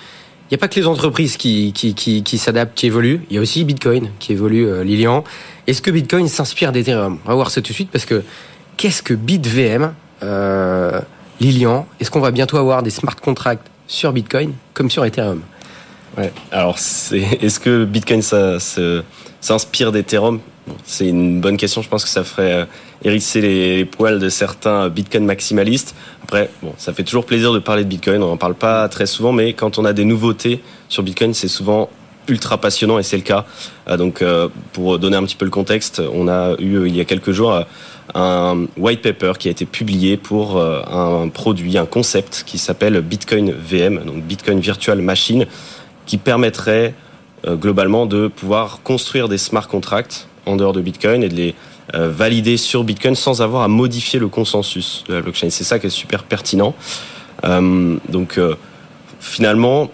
les 0.50 0.86
entreprises 0.86 1.36
qui, 1.36 1.72
s'adaptent, 2.38 2.76
qui 2.76 2.86
évoluent. 2.86 3.20
Il 3.30 3.36
y 3.36 3.38
a 3.38 3.42
aussi 3.42 3.64
Bitcoin 3.64 4.10
qui 4.18 4.32
évolue, 4.32 4.82
Lilian. 4.84 5.24
Est-ce 5.66 5.82
que 5.82 5.90
Bitcoin 5.90 6.28
s'inspire 6.28 6.72
d'Ethereum 6.72 7.18
On 7.24 7.28
va 7.28 7.34
voir 7.34 7.50
ça 7.50 7.60
tout 7.60 7.68
de 7.68 7.74
suite 7.74 7.90
parce 7.90 8.04
que 8.04 8.22
qu'est-ce 8.76 9.02
que 9.02 9.14
BitVM? 9.14 9.94
Euh, 10.22 11.00
Lilian, 11.40 11.86
est-ce 12.00 12.10
qu'on 12.10 12.20
va 12.20 12.30
bientôt 12.30 12.56
avoir 12.56 12.82
des 12.82 12.90
smart 12.90 13.16
contracts 13.16 13.66
sur 13.86 14.12
Bitcoin 14.12 14.52
comme 14.74 14.90
sur 14.90 15.04
Ethereum? 15.04 15.42
Ouais. 16.16 16.32
Alors, 16.50 16.76
est-ce 16.76 17.58
que 17.58 17.84
Bitcoin 17.84 18.22
s'inspire 18.22 19.92
d'Ethereum? 19.92 20.40
C'est 20.84 21.08
une 21.08 21.40
bonne 21.40 21.56
question. 21.56 21.82
Je 21.82 21.88
pense 21.88 22.04
que 22.04 22.10
ça 22.10 22.22
ferait 22.22 22.52
euh, 22.52 22.64
hérisser 23.02 23.40
les 23.40 23.84
poils 23.84 24.18
de 24.18 24.28
certains 24.28 24.88
Bitcoin 24.88 25.24
maximalistes. 25.24 25.94
Après, 26.22 26.50
bon, 26.62 26.72
ça 26.76 26.92
fait 26.92 27.02
toujours 27.02 27.26
plaisir 27.26 27.52
de 27.52 27.58
parler 27.58 27.84
de 27.84 27.88
Bitcoin. 27.88 28.22
On 28.22 28.28
n'en 28.28 28.36
parle 28.36 28.54
pas 28.54 28.88
très 28.88 29.06
souvent, 29.06 29.32
mais 29.32 29.54
quand 29.54 29.78
on 29.78 29.84
a 29.84 29.92
des 29.92 30.04
nouveautés 30.04 30.62
sur 30.88 31.02
Bitcoin, 31.02 31.34
c'est 31.34 31.48
souvent 31.48 31.88
ultra 32.28 32.58
passionnant 32.58 32.98
et 32.98 33.02
c'est 33.02 33.16
le 33.16 33.22
cas. 33.22 33.44
Euh, 33.88 33.96
donc, 33.96 34.22
euh, 34.22 34.48
pour 34.72 34.98
donner 34.98 35.16
un 35.16 35.24
petit 35.24 35.36
peu 35.36 35.44
le 35.44 35.50
contexte, 35.50 36.00
on 36.12 36.28
a 36.28 36.54
eu 36.60 36.86
il 36.86 36.94
y 36.94 37.00
a 37.00 37.04
quelques 37.04 37.32
jours 37.32 37.64
un 38.14 38.66
white 38.76 39.02
paper 39.02 39.32
qui 39.38 39.48
a 39.48 39.50
été 39.50 39.64
publié 39.64 40.16
pour 40.16 40.58
euh, 40.58 40.82
un 40.86 41.28
produit, 41.28 41.78
un 41.78 41.86
concept 41.86 42.44
qui 42.46 42.58
s'appelle 42.58 43.00
Bitcoin 43.00 43.52
VM, 43.52 44.04
donc 44.04 44.22
Bitcoin 44.24 44.60
Virtual 44.60 45.00
Machine, 45.00 45.46
qui 46.06 46.18
permettrait 46.18 46.94
euh, 47.46 47.56
globalement 47.56 48.06
de 48.06 48.28
pouvoir 48.28 48.80
construire 48.82 49.28
des 49.28 49.38
smart 49.38 49.66
contracts 49.66 50.26
en 50.46 50.56
dehors 50.56 50.72
de 50.72 50.80
Bitcoin 50.80 51.22
et 51.22 51.28
de 51.28 51.34
les 51.34 51.54
euh, 51.94 52.10
valider 52.10 52.56
sur 52.56 52.84
Bitcoin 52.84 53.14
sans 53.14 53.42
avoir 53.42 53.62
à 53.62 53.68
modifier 53.68 54.18
le 54.18 54.28
consensus 54.28 55.04
de 55.08 55.14
la 55.14 55.22
blockchain. 55.22 55.50
C'est 55.50 55.64
ça 55.64 55.78
qui 55.78 55.86
est 55.86 55.90
super 55.90 56.24
pertinent. 56.24 56.74
donc 57.42 58.38
finalement, 59.20 59.90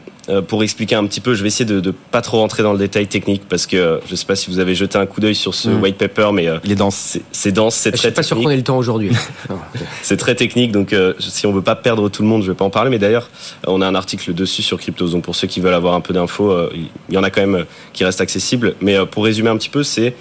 pour 0.47 0.63
expliquer 0.63 0.95
un 0.95 1.07
petit 1.07 1.21
peu, 1.21 1.35
je 1.35 1.43
vais 1.43 1.49
essayer 1.49 1.65
de, 1.65 1.81
de 1.81 1.91
pas 1.91 2.21
trop 2.21 2.39
rentrer 2.39 2.63
dans 2.63 2.73
le 2.73 2.79
détail 2.79 3.07
technique 3.07 3.43
parce 3.49 3.67
que 3.67 4.01
je 4.07 4.15
sais 4.15 4.27
pas 4.27 4.37
si 4.37 4.51
vous 4.51 4.59
avez 4.59 4.75
jeté 4.75 4.99
un 4.99 5.07
coup 5.07 5.21
d'œil 5.21 5.35
sur 5.35 5.55
ce 5.55 5.71
mm. 5.71 5.83
white 5.83 5.97
paper, 5.97 6.31
mais 6.33 6.49
euh, 6.49 6.59
il 6.65 6.73
est 6.73 6.77
dense. 6.77 7.19
C'est 7.33 7.53
dense, 7.53 7.75
c'est 7.75 7.91
très. 7.91 7.97
Je 7.97 8.03
suis 8.03 8.13
pas 8.13 8.23
sûr 8.23 8.37
qu'on 8.37 8.51
ait 8.51 8.57
le 8.57 8.63
temps 8.63 8.77
aujourd'hui. 8.77 9.11
c'est 10.03 10.17
très 10.17 10.35
technique, 10.35 10.73
donc 10.73 10.93
euh, 10.93 11.15
si 11.19 11.47
on 11.47 11.53
veut 11.53 11.63
pas 11.63 11.77
perdre 11.77 12.09
tout 12.09 12.23
le 12.23 12.29
monde, 12.29 12.43
je 12.43 12.51
vais 12.51 12.57
pas 12.57 12.65
en 12.65 12.71
parler. 12.71 12.91
Mais 12.91 12.99
d'ailleurs, 12.99 13.31
on 13.67 13.81
a 13.81 13.87
un 13.87 13.95
article 13.95 14.35
dessus 14.35 14.63
sur 14.63 14.79
Cryptos, 14.79 15.09
donc 15.09 15.25
pour 15.25 15.35
ceux 15.35 15.49
qui 15.49 15.61
veulent 15.61 15.75
avoir 15.75 15.95
un 15.95 16.01
peu 16.01 16.13
d'infos, 16.13 16.55
il 16.75 17.15
y 17.15 17.19
en 17.19 17.23
a 17.23 17.31
quand 17.31 17.41
même 17.41 17.65
qui 17.93 18.05
restent 18.05 18.21
accessibles. 18.21 18.75
Mais 18.81 18.97
pour 19.07 19.25
résumer 19.25 19.49
un 19.49 19.57
petit 19.57 19.71
peu, 19.71 19.83
c'est 19.83 20.15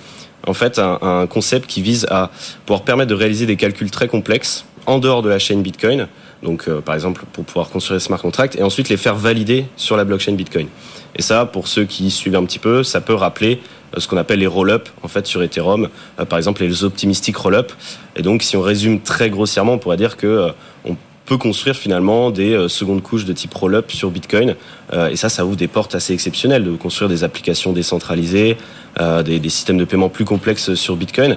en 0.46 0.54
fait 0.54 0.80
un, 0.80 1.00
un 1.02 1.28
concept 1.28 1.68
qui 1.68 1.82
vise 1.82 2.06
à 2.10 2.32
pouvoir 2.66 2.84
permettre 2.84 3.10
de 3.10 3.16
réaliser 3.16 3.46
des 3.46 3.58
calculs 3.58 3.92
très 3.92 4.08
complexes 4.08 4.66
en 4.86 5.00
dehors 5.00 5.22
de 5.22 5.30
la 5.30 5.40
chaîne 5.40 5.62
Bitcoin 5.62 6.08
donc 6.44 6.68
euh, 6.68 6.82
par 6.82 6.96
exemple 6.96 7.24
pour 7.34 7.46
pouvoir 7.46 7.70
construire 7.70 8.02
smart 8.02 8.20
contracts, 8.20 8.56
et 8.56 8.64
ensuite 8.64 8.90
les 8.90 8.98
faire 8.98 9.16
valider 9.16 9.66
sur 9.76 9.98
la 9.98 10.04
blockchain 10.04 10.34
Bitcoin. 10.34 10.68
Et 11.16 11.22
ça, 11.22 11.46
pour 11.46 11.68
ceux 11.68 11.86
qui 11.86 12.12
suivent 12.12 12.36
un 12.36 12.46
petit 12.46 12.60
peu, 12.60 12.84
ça 12.84 13.02
peut 13.02 13.14
rappeler 13.14 13.60
euh, 13.96 14.00
ce 14.00 14.08
qu'on 14.08 14.18
appelle 14.18 14.40
les 14.40 14.48
roll-up 14.48 14.90
en 15.04 15.08
fait 15.08 15.26
sur 15.26 15.42
Ethereum, 15.42 15.90
euh, 16.20 16.26
par 16.26 16.38
exemple 16.38 16.64
les 16.64 16.84
optimistiques 16.84 17.38
roll-up. 17.38 17.72
Et 18.16 18.22
donc 18.22 18.44
si 18.44 18.56
on 18.56 18.62
résume 18.62 19.02
très 19.02 19.30
grossièrement, 19.30 19.74
on 19.74 19.80
pourrait 19.80 19.98
dire 19.98 20.18
que 20.18 20.50
on 20.86 20.96
peut 21.26 21.38
construire 21.38 21.76
finalement 21.76 22.32
des 22.32 22.68
secondes 22.70 23.04
couches 23.04 23.26
de 23.26 23.34
type 23.34 23.54
roll-up 23.54 23.92
sur 23.92 24.12
Bitcoin. 24.12 24.56
et 25.12 25.18
ça, 25.18 25.28
ça 25.28 25.46
ouvre 25.46 25.58
des 25.58 25.68
portes 25.68 25.94
assez 25.94 26.14
exceptionnelles 26.14 26.64
de 26.64 26.72
construire 26.78 27.10
des 27.10 27.26
applications 27.26 27.74
décentralisées, 27.74 28.56
des, 29.26 29.40
des 29.40 29.50
systèmes 29.50 29.78
de 29.78 29.84
paiement 29.84 30.08
plus 30.08 30.24
complexes 30.24 30.74
sur 30.76 30.96
Bitcoin. 30.96 31.36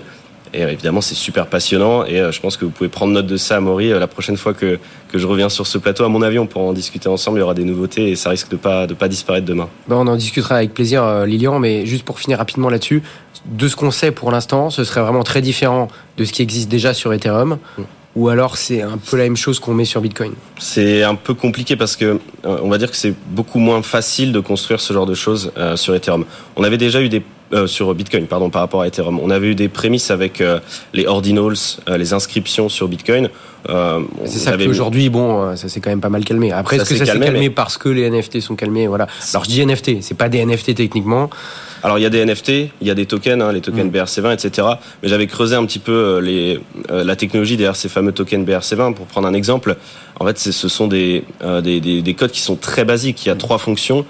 Et 0.52 0.62
évidemment, 0.62 1.00
c'est 1.00 1.14
super 1.14 1.46
passionnant. 1.46 2.04
Et 2.04 2.16
je 2.30 2.40
pense 2.40 2.56
que 2.56 2.64
vous 2.64 2.70
pouvez 2.70 2.88
prendre 2.88 3.12
note 3.12 3.26
de 3.26 3.36
ça, 3.36 3.60
Maury, 3.60 3.90
la 3.90 4.06
prochaine 4.06 4.36
fois 4.36 4.54
que, 4.54 4.78
que 5.08 5.18
je 5.18 5.26
reviens 5.26 5.48
sur 5.48 5.66
ce 5.66 5.78
plateau. 5.78 6.04
À 6.04 6.08
mon 6.08 6.22
avis, 6.22 6.38
on 6.38 6.46
pourra 6.46 6.64
en 6.64 6.72
discuter 6.72 7.08
ensemble. 7.08 7.38
Il 7.38 7.40
y 7.40 7.44
aura 7.44 7.54
des 7.54 7.64
nouveautés 7.64 8.10
et 8.10 8.16
ça 8.16 8.30
risque 8.30 8.50
de 8.50 8.56
pas 8.56 8.86
de 8.86 8.94
pas 8.94 9.08
disparaître 9.08 9.46
demain. 9.46 9.68
Bon, 9.88 9.96
on 9.96 10.06
en 10.06 10.16
discutera 10.16 10.56
avec 10.56 10.74
plaisir, 10.74 11.24
Lilian. 11.24 11.58
Mais 11.58 11.86
juste 11.86 12.04
pour 12.04 12.18
finir 12.18 12.38
rapidement 12.38 12.68
là-dessus, 12.68 13.02
de 13.46 13.68
ce 13.68 13.76
qu'on 13.76 13.90
sait 13.90 14.10
pour 14.10 14.30
l'instant, 14.30 14.70
ce 14.70 14.84
serait 14.84 15.00
vraiment 15.00 15.22
très 15.22 15.40
différent 15.40 15.88
de 16.16 16.24
ce 16.24 16.32
qui 16.32 16.42
existe 16.42 16.68
déjà 16.68 16.94
sur 16.94 17.12
Ethereum. 17.12 17.58
Mm 17.78 17.82
ou 18.16 18.28
alors 18.28 18.56
c'est 18.56 18.82
un 18.82 18.98
peu 18.98 19.16
la 19.16 19.24
même 19.24 19.36
chose 19.36 19.60
qu'on 19.60 19.74
met 19.74 19.84
sur 19.84 20.00
Bitcoin 20.00 20.32
C'est 20.58 21.02
un 21.02 21.14
peu 21.14 21.34
compliqué 21.34 21.76
parce 21.76 21.96
que 21.96 22.18
euh, 22.44 22.58
on 22.62 22.68
va 22.68 22.78
dire 22.78 22.90
que 22.90 22.96
c'est 22.96 23.14
beaucoup 23.28 23.58
moins 23.58 23.82
facile 23.82 24.32
de 24.32 24.40
construire 24.40 24.80
ce 24.80 24.92
genre 24.92 25.06
de 25.06 25.14
choses 25.14 25.52
euh, 25.56 25.76
sur 25.76 25.94
Ethereum. 25.94 26.24
On 26.56 26.64
avait 26.64 26.78
déjà 26.78 27.00
eu 27.00 27.08
des 27.08 27.22
euh, 27.52 27.66
sur 27.66 27.94
Bitcoin, 27.94 28.26
pardon, 28.26 28.50
par 28.50 28.62
rapport 28.62 28.82
à 28.82 28.86
Ethereum. 28.86 29.18
On 29.20 29.30
avait 29.30 29.48
eu 29.48 29.54
des 29.54 29.68
prémices 29.68 30.10
avec 30.10 30.42
les 30.92 31.06
ordinals, 31.06 31.54
les 31.88 32.12
inscriptions 32.12 32.68
sur 32.68 32.88
Bitcoin. 32.88 33.28
c'est 33.66 34.38
ça 34.38 34.56
qu'aujourd'hui, 34.56 35.08
bon, 35.08 35.56
ça 35.56 35.68
s'est 35.68 35.80
quand 35.80 35.90
même 35.90 36.00
pas 36.00 36.08
mal 36.08 36.24
calmé. 36.24 36.52
Après, 36.52 36.76
est-ce 36.76 36.90
que 36.90 36.96
ça 36.96 37.06
s'est 37.06 37.18
calmé, 37.18 37.50
parce 37.50 37.78
que 37.78 37.88
les 37.88 38.08
NFT 38.08 38.40
sont 38.40 38.56
calmés? 38.56 38.86
Voilà. 38.86 39.06
Alors 39.32 39.44
je 39.44 39.50
dis 39.50 39.64
NFT, 39.64 40.02
c'est 40.02 40.16
pas 40.16 40.28
des 40.28 40.44
NFT 40.44 40.74
techniquement. 40.74 41.30
Alors 41.82 41.98
il 41.98 42.02
y 42.02 42.06
a 42.06 42.10
des 42.10 42.24
NFT, 42.24 42.48
il 42.80 42.86
y 42.86 42.90
a 42.90 42.94
des 42.94 43.06
tokens, 43.06 43.42
hein, 43.42 43.52
les 43.52 43.60
tokens 43.60 43.90
mm. 43.90 43.96
BRC20, 43.96 44.34
etc. 44.34 44.68
Mais 45.02 45.08
j'avais 45.08 45.26
creusé 45.26 45.56
un 45.56 45.64
petit 45.64 45.78
peu 45.78 45.92
euh, 45.92 46.20
les, 46.20 46.60
euh, 46.90 47.04
la 47.04 47.16
technologie 47.16 47.56
derrière 47.56 47.76
ces 47.76 47.88
fameux 47.88 48.12
tokens 48.12 48.46
BRC20. 48.46 48.94
Pour 48.94 49.06
prendre 49.06 49.26
un 49.26 49.34
exemple, 49.34 49.76
en 50.18 50.26
fait, 50.26 50.38
ce 50.38 50.68
sont 50.68 50.88
des, 50.88 51.24
euh, 51.42 51.60
des, 51.60 51.80
des, 51.80 52.02
des, 52.02 52.14
codes 52.14 52.32
qui 52.32 52.40
sont 52.40 52.56
très 52.56 52.84
basiques. 52.84 53.24
Il 53.24 53.28
y 53.28 53.32
a 53.32 53.36
trois 53.36 53.58
fonctions 53.58 54.04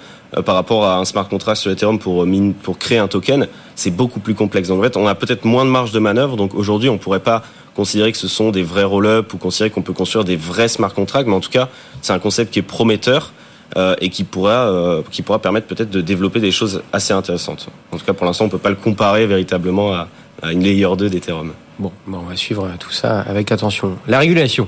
par 0.45 0.55
rapport 0.55 0.85
à 0.85 0.97
un 0.97 1.05
smart 1.05 1.27
contract 1.27 1.59
sur 1.59 1.71
Ethereum 1.71 1.99
pour, 1.99 2.25
pour 2.63 2.77
créer 2.77 2.97
un 2.99 3.07
token. 3.07 3.47
C'est 3.75 3.91
beaucoup 3.91 4.19
plus 4.19 4.33
complexe. 4.33 4.69
Donc 4.69 4.79
en 4.79 4.83
fait, 4.83 4.97
on 4.97 5.07
a 5.07 5.15
peut-être 5.15 5.45
moins 5.45 5.65
de 5.65 5.69
marge 5.69 5.91
de 5.91 5.99
manœuvre. 5.99 6.37
Donc 6.37 6.55
aujourd'hui, 6.55 6.89
on 6.89 6.97
pourrait 6.97 7.19
pas 7.19 7.43
considérer 7.75 8.11
que 8.11 8.17
ce 8.17 8.27
sont 8.27 8.51
des 8.51 8.63
vrais 8.63 8.83
roll-up 8.83 9.33
ou 9.33 9.37
considérer 9.37 9.69
qu'on 9.69 9.81
peut 9.81 9.93
construire 9.93 10.23
des 10.23 10.35
vrais 10.35 10.67
smart 10.67 10.93
contracts. 10.93 11.27
Mais 11.27 11.35
en 11.35 11.39
tout 11.39 11.49
cas, 11.49 11.69
c'est 12.01 12.13
un 12.13 12.19
concept 12.19 12.53
qui 12.53 12.59
est 12.59 12.63
prometteur 12.63 13.33
euh, 13.77 13.95
et 14.01 14.09
qui 14.09 14.23
pourra, 14.23 14.69
euh, 14.69 15.01
qui 15.11 15.21
pourra 15.21 15.39
permettre 15.39 15.67
peut-être 15.67 15.89
de 15.89 16.01
développer 16.01 16.39
des 16.39 16.51
choses 16.51 16.81
assez 16.91 17.13
intéressantes. 17.13 17.67
En 17.91 17.97
tout 17.97 18.05
cas, 18.05 18.13
pour 18.13 18.25
l'instant, 18.25 18.45
on 18.45 18.49
peut 18.49 18.57
pas 18.57 18.69
le 18.69 18.75
comparer 18.75 19.25
véritablement 19.25 19.93
à, 19.93 20.07
à 20.41 20.51
une 20.51 20.61
layer 20.61 20.87
2 20.97 21.09
d'Ethereum. 21.09 21.53
Bon, 21.79 21.91
on 22.11 22.19
va 22.19 22.35
suivre 22.35 22.69
tout 22.79 22.91
ça 22.91 23.21
avec 23.21 23.51
attention. 23.51 23.97
La 24.07 24.19
régulation. 24.19 24.67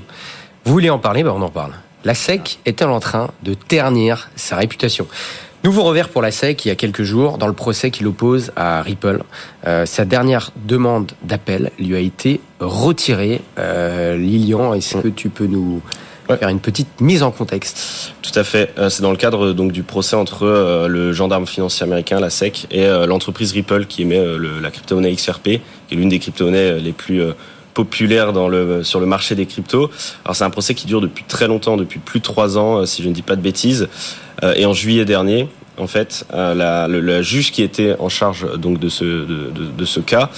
Vous 0.66 0.72
voulez 0.72 0.90
en 0.90 1.00
parler? 1.00 1.24
Ben 1.24 1.34
On 1.36 1.42
en 1.42 1.50
parle. 1.50 1.74
La 2.06 2.16
SEC 2.16 2.60
est-elle 2.66 2.90
en 2.90 3.00
train 3.00 3.30
de 3.44 3.54
ternir 3.54 4.30
sa 4.36 4.58
réputation 4.58 5.08
Nouveau 5.64 5.84
revers 5.84 6.10
pour 6.10 6.22
la 6.22 6.30
SEC 6.30 6.66
il 6.66 6.68
y 6.68 6.72
a 6.72 6.76
quelques 6.76 7.04
jours 7.04 7.38
dans 7.38 7.48
le 7.48 7.54
procès 7.54 7.90
qu'il 7.90 8.06
oppose 8.08 8.52
à 8.58 8.82
Ripple. 8.82 9.24
Euh, 9.66 9.86
sa 9.86 10.04
dernière 10.04 10.52
demande 10.66 11.14
d'appel 11.24 11.72
lui 11.80 11.96
a 11.96 12.00
été 12.00 12.42
retirée. 12.60 13.40
Euh, 13.58 14.18
Lilian, 14.18 14.74
est-ce 14.74 14.98
que 14.98 15.08
tu 15.08 15.30
peux 15.30 15.46
nous 15.46 15.82
faire 16.28 16.50
une 16.50 16.60
petite 16.60 17.00
mise 17.00 17.24
en 17.24 17.32
contexte? 17.32 18.14
Tout 18.22 18.38
à 18.38 18.44
fait. 18.44 18.74
Euh, 18.78 18.90
c'est 18.90 19.02
dans 19.02 19.12
le 19.12 19.18
cadre 19.18 19.54
donc 19.54 19.72
du 19.72 19.84
procès 19.84 20.16
entre 20.16 20.44
euh, 20.44 20.88
le 20.88 21.14
gendarme 21.14 21.48
financier 21.48 21.84
américain, 21.84 22.20
la 22.20 22.30
SEC, 22.30 22.68
et 22.72 22.86
euh, 22.86 23.06
l'entreprise 23.06 23.52
Ripple 23.52 23.86
qui 23.86 24.02
émet 24.02 24.22
la 24.62 24.72
crypto-monnaie 24.72 25.14
XRP, 25.14 25.44
qui 25.44 25.60
est 25.92 25.96
l'une 25.96 26.10
des 26.10 26.20
crypto-monnaies 26.20 26.80
les 26.80 26.92
plus 26.92 27.22
populaires 27.74 28.34
dans 28.34 28.48
le, 28.48 28.84
sur 28.84 29.00
le 29.00 29.06
marché 29.06 29.36
des 29.36 29.46
cryptos. 29.46 29.90
Alors 30.26 30.36
c'est 30.36 30.44
un 30.44 30.50
procès 30.50 30.74
qui 30.74 30.88
dure 30.88 31.02
depuis 31.02 31.24
très 31.24 31.48
longtemps, 31.48 31.78
depuis 31.78 32.00
plus 32.00 32.20
de 32.20 32.26
trois 32.26 32.58
ans, 32.58 32.86
si 32.86 33.04
je 33.04 33.10
ne 33.10 33.14
dis 33.14 33.22
pas 33.22 33.36
de 33.36 33.42
bêtises. 33.42 33.90
Et 34.56 34.66
en 34.66 34.74
juillet 34.74 35.06
dernier, 35.06 35.48
en 35.78 35.88
fait, 35.88 36.26
la, 36.34 36.88
le, 36.88 37.22
juge 37.22 37.52
qui 37.52 37.62
était 37.62 37.96
en 38.00 38.10
charge 38.10 38.46
donc 38.58 38.80
de 38.80 38.90
ce, 38.90 39.06
de, 39.06 39.52
de 39.78 39.86
ce 39.86 40.02
cas 40.02 40.30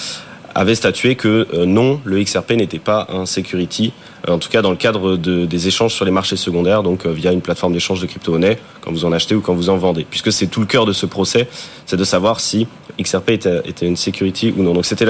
avait 0.53 0.75
statué 0.75 1.15
que 1.15 1.47
non, 1.65 1.99
le 2.05 2.21
XRP 2.23 2.51
n'était 2.51 2.79
pas 2.79 3.07
un 3.09 3.25
security 3.25 3.93
euh, 4.27 4.33
en 4.33 4.39
tout 4.39 4.49
cas 4.49 4.61
dans 4.61 4.71
le 4.71 4.77
cadre 4.77 5.17
de, 5.17 5.45
des 5.45 5.67
échanges 5.67 5.93
sur 5.93 6.05
les 6.05 6.11
marchés 6.11 6.35
secondaires, 6.35 6.83
donc 6.83 7.05
euh, 7.05 7.11
via 7.11 7.31
une 7.31 7.41
plateforme 7.41 7.73
d'échange 7.73 8.01
de 8.01 8.07
crypto-monnaies, 8.07 8.57
quand 8.81 8.91
vous 8.91 9.05
en 9.05 9.11
achetez 9.11 9.35
ou 9.35 9.41
quand 9.41 9.53
vous 9.53 9.69
en 9.69 9.77
vendez. 9.77 10.05
Puisque 10.09 10.31
c'est 10.31 10.47
tout 10.47 10.59
le 10.59 10.65
cœur 10.65 10.85
de 10.85 10.93
ce 10.93 11.05
procès, 11.05 11.47
c'est 11.85 11.97
de 11.97 12.03
savoir 12.03 12.39
si 12.39 12.67
XRP 12.99 13.31
était, 13.31 13.61
était 13.65 13.85
une 13.85 13.97
security 13.97 14.53
ou 14.55 14.63
non. 14.63 14.73
Donc 14.73 14.85
c'était 14.85 15.05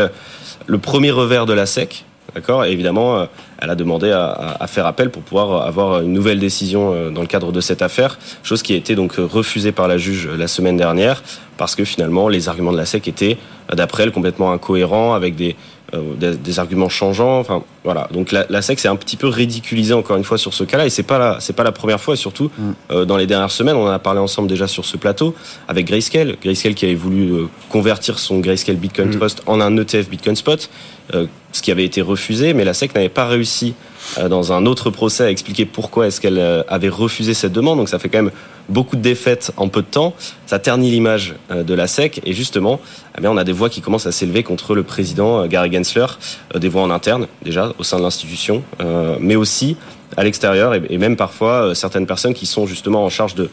le 0.65 0.77
premier 0.77 1.11
revers 1.11 1.45
de 1.45 1.53
la 1.53 1.65
SEC, 1.65 2.05
D'accord 2.35 2.65
Et 2.65 2.71
évidemment, 2.71 3.17
euh, 3.17 3.25
elle 3.59 3.69
a 3.69 3.75
demandé 3.75 4.11
à, 4.11 4.57
à, 4.59 4.67
faire 4.67 4.85
appel 4.85 5.09
pour 5.09 5.23
pouvoir 5.23 5.65
avoir 5.65 6.01
une 6.01 6.13
nouvelle 6.13 6.39
décision 6.39 7.11
dans 7.11 7.21
le 7.21 7.27
cadre 7.27 7.51
de 7.51 7.61
cette 7.61 7.81
affaire, 7.81 8.19
chose 8.43 8.61
qui 8.61 8.73
a 8.73 8.75
été 8.75 8.95
donc 8.95 9.13
refusée 9.15 9.71
par 9.71 9.87
la 9.87 9.97
juge 9.97 10.27
la 10.27 10.47
semaine 10.47 10.77
dernière, 10.77 11.23
parce 11.57 11.75
que 11.75 11.85
finalement, 11.85 12.27
les 12.27 12.49
arguments 12.49 12.73
de 12.73 12.77
la 12.77 12.85
SEC 12.85 13.07
étaient, 13.07 13.37
d'après 13.73 14.03
elle, 14.03 14.11
complètement 14.11 14.51
incohérents, 14.51 15.13
avec 15.13 15.35
des, 15.35 15.55
euh, 15.93 16.33
des, 16.35 16.59
arguments 16.59 16.89
changeants. 16.89 17.39
Enfin, 17.39 17.61
voilà. 17.83 18.07
Donc 18.11 18.31
la, 18.31 18.45
la 18.49 18.61
SEC 18.61 18.79
s'est 18.79 18.87
un 18.87 18.95
petit 18.95 19.17
peu 19.17 19.27
ridiculisée 19.27 19.93
encore 19.93 20.17
une 20.17 20.23
fois 20.23 20.37
sur 20.37 20.53
ce 20.53 20.63
cas-là, 20.63 20.85
et 20.85 20.89
c'est 20.89 21.03
pas 21.03 21.19
la, 21.19 21.39
c'est 21.39 21.53
pas 21.53 21.63
la 21.63 21.71
première 21.71 22.01
fois. 22.01 22.15
Et 22.15 22.17
surtout, 22.17 22.49
mm. 22.57 22.71
euh, 22.91 23.05
dans 23.05 23.17
les 23.17 23.27
dernières 23.27 23.51
semaines, 23.51 23.75
on 23.75 23.85
en 23.85 23.91
a 23.91 23.99
parlé 23.99 24.19
ensemble 24.19 24.47
déjà 24.47 24.67
sur 24.67 24.83
ce 24.83 24.97
plateau 24.97 25.35
avec 25.67 25.85
Grayscale. 25.85 26.37
Grayscale 26.41 26.73
qui 26.73 26.85
avait 26.85 26.95
voulu 26.95 27.31
euh, 27.31 27.47
convertir 27.69 28.17
son 28.17 28.39
Grayscale 28.39 28.77
Bitcoin 28.77 29.09
mm. 29.09 29.17
Trust 29.17 29.43
en 29.45 29.61
un 29.61 29.77
ETF 29.77 30.09
Bitcoin 30.09 30.35
Spot, 30.35 30.69
ce 31.11 31.61
qui 31.61 31.71
avait 31.71 31.85
été 31.85 32.01
refusé, 32.01 32.53
mais 32.53 32.63
la 32.63 32.73
SEC 32.73 32.95
n'avait 32.95 33.09
pas 33.09 33.27
réussi 33.27 33.75
dans 34.29 34.51
un 34.51 34.65
autre 34.65 34.89
procès 34.89 35.23
à 35.23 35.29
expliquer 35.29 35.65
pourquoi 35.65 36.07
est-ce 36.07 36.19
qu'elle 36.19 36.39
avait 36.67 36.89
refusé 36.89 37.33
cette 37.33 37.53
demande. 37.53 37.77
Donc 37.77 37.89
ça 37.89 37.99
fait 37.99 38.09
quand 38.09 38.23
même 38.23 38.31
beaucoup 38.69 38.95
de 38.95 39.01
défaites 39.01 39.51
en 39.57 39.67
peu 39.67 39.81
de 39.81 39.87
temps. 39.87 40.13
Ça 40.45 40.59
ternit 40.59 40.91
l'image 40.91 41.35
euh, 41.51 41.63
de 41.63 41.73
la 41.73 41.87
SEC 41.87 42.21
et 42.25 42.33
justement, 42.33 42.79
eh 43.19 43.27
on 43.27 43.37
a 43.37 43.43
des 43.43 43.51
voix 43.51 43.69
qui 43.69 43.81
commencent 43.81 44.07
à 44.07 44.11
s'élever 44.11 44.43
contre 44.43 44.75
le 44.75 44.83
président 44.83 45.41
euh, 45.41 45.47
Gary 45.47 45.71
Gensler, 45.71 46.05
euh, 46.53 46.59
des 46.59 46.69
voix 46.69 46.81
en 46.81 46.91
interne 46.91 47.27
déjà 47.43 47.73
au 47.77 47.83
sein 47.83 47.97
de 47.97 48.03
l'institution, 48.03 48.63
mais 49.19 49.35
aussi 49.35 49.77
à 50.17 50.23
l'extérieur 50.23 50.73
et, 50.73 50.97
même 50.97 51.15
parfois 51.15 51.75
certaines 51.75 52.05
personnes 52.05 52.33
qui 52.33 52.45
sont 52.45 52.65
justement 52.65 53.03
en 53.03 53.09
charge 53.09 53.35
de, 53.35 53.49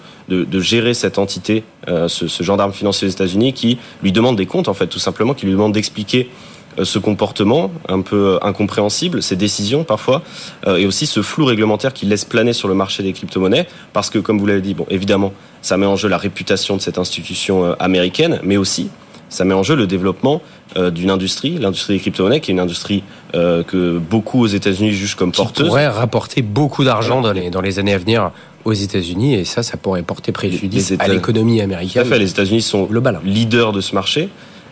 gérer 0.61 0.95
cette 0.95 1.19
entité, 1.19 1.65
ce, 1.87 2.29
ce 2.29 2.43
gendarme 2.43 2.73
financier 2.73 3.09
des 3.09 3.15
États-Unis 3.15 3.53
qui 3.53 3.79
lui 4.03 4.13
demande 4.13 4.37
des 4.37 4.47
comptes 4.47 4.69
en 4.69 4.75
fait 4.75 4.87
tout 4.87 4.99
simplement, 4.99 5.35
qui 5.35 5.47
lui 5.47 5.53
demande 5.53 5.73
d'expliquer 5.73 6.29
euh, 6.29 6.52
ce 6.83 6.99
comportement 6.99 7.71
un 7.89 8.01
peu 8.01 8.39
incompréhensible, 8.43 9.23
ces 9.23 9.37
décisions 9.37 9.85
parfois, 9.85 10.23
euh, 10.67 10.77
et 10.77 10.87
aussi 10.87 11.07
ce 11.07 11.23
flou 11.23 11.45
réglementaire 11.45 11.93
qui 11.93 12.07
laisse 12.07 12.25
planer 12.25 12.53
sur 12.53 12.69
le 12.69 12.75
marché 12.75 13.03
des 13.03 13.13
crypto-monnaies, 13.13 13.67
parce 13.93 14.11
que 14.11 14.19
comme 14.19 14.39
vous 14.39 14.47
l'avez 14.47 14.61
dit, 14.61 14.75
bon, 14.75 14.87
évidemment, 14.91 15.33
ça 15.61 15.77
met 15.77 15.87
en 15.87 15.97
jeu 15.97 16.09
la 16.09 16.19
réputation 16.19 16.77
de 16.77 16.81
cette 16.81 16.99
institution 16.99 17.65
euh, 17.65 17.75
américaine, 17.79 18.41
mais 18.43 18.57
aussi 18.57 18.89
ça 19.29 19.45
met 19.45 19.55
en 19.55 19.63
jeu 19.63 19.75
le 19.75 19.87
développement 19.87 20.43
d'une 20.77 21.11
industrie, 21.11 21.57
l'industrie 21.59 21.95
des 21.95 22.01
crypto-monnaies, 22.01 22.41
qui 22.41 22.51
est 22.51 22.55
une 22.55 22.61
industrie 22.61 23.03
que 23.33 23.97
beaucoup 23.97 24.43
aux 24.43 24.47
États-Unis 24.47 24.93
jugent 24.93 25.15
comme 25.15 25.33
porteuse. 25.33 25.65
Qui 25.65 25.69
pourrait 25.71 25.89
rapporter 25.89 26.43
beaucoup 26.43 26.85
d'argent 26.85 27.23
dans 27.23 27.33
les, 27.33 27.49
dans 27.49 27.63
les 27.63 27.79
années 27.79 27.95
à 27.95 27.99
venir 27.99 28.31
aux 28.67 28.75
États-Unis, 28.75 29.37
et 29.37 29.45
ça, 29.47 29.63
ça 29.63 29.79
pourrait 29.79 30.03
porter 30.03 30.33
préjudice 30.33 30.93
à 30.99 31.09
l'économie 31.09 31.63
américaine. 31.63 32.03
Tout 32.03 32.09
à 32.09 32.11
fait, 32.11 32.19
les 32.19 32.31
États-Unis 32.31 32.61
sont 32.61 32.85
global. 32.85 33.21
leaders 33.25 33.73
de 33.73 33.81
ce 33.81 33.95
marché. 33.95 34.29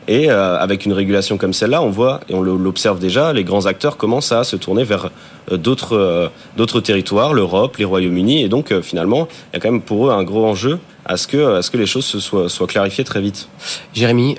Et 0.08 0.30
euh, 0.30 0.58
avec 0.58 0.86
une 0.86 0.92
régulation 0.92 1.36
comme 1.36 1.52
celle-là, 1.52 1.82
on 1.82 1.90
voit, 1.90 2.20
et 2.28 2.34
on 2.34 2.42
l'observe 2.42 2.98
déjà, 2.98 3.32
les 3.32 3.44
grands 3.44 3.66
acteurs 3.66 3.96
commencent 3.96 4.32
à 4.32 4.44
se 4.44 4.56
tourner 4.56 4.84
vers 4.84 5.10
euh, 5.52 5.56
d'autres 5.56 5.96
euh, 5.96 6.80
territoires, 6.80 7.34
l'Europe, 7.34 7.76
les 7.76 7.84
Royaumes-Unis, 7.84 8.42
et 8.42 8.48
donc 8.48 8.78
finalement, 8.80 9.28
il 9.52 9.56
y 9.56 9.58
a 9.58 9.60
quand 9.60 9.70
même 9.70 9.82
pour 9.82 10.08
eux 10.08 10.10
un 10.10 10.24
gros 10.24 10.44
enjeu 10.44 10.78
à 11.04 11.16
ce 11.16 11.26
que, 11.26 11.56
à 11.58 11.62
ce 11.62 11.70
que 11.70 11.76
les 11.76 11.86
choses 11.86 12.04
soient, 12.04 12.48
soient 12.48 12.66
clarifiées 12.66 13.04
très 13.04 13.20
vite. 13.20 13.48
Jérémy, 13.94 14.36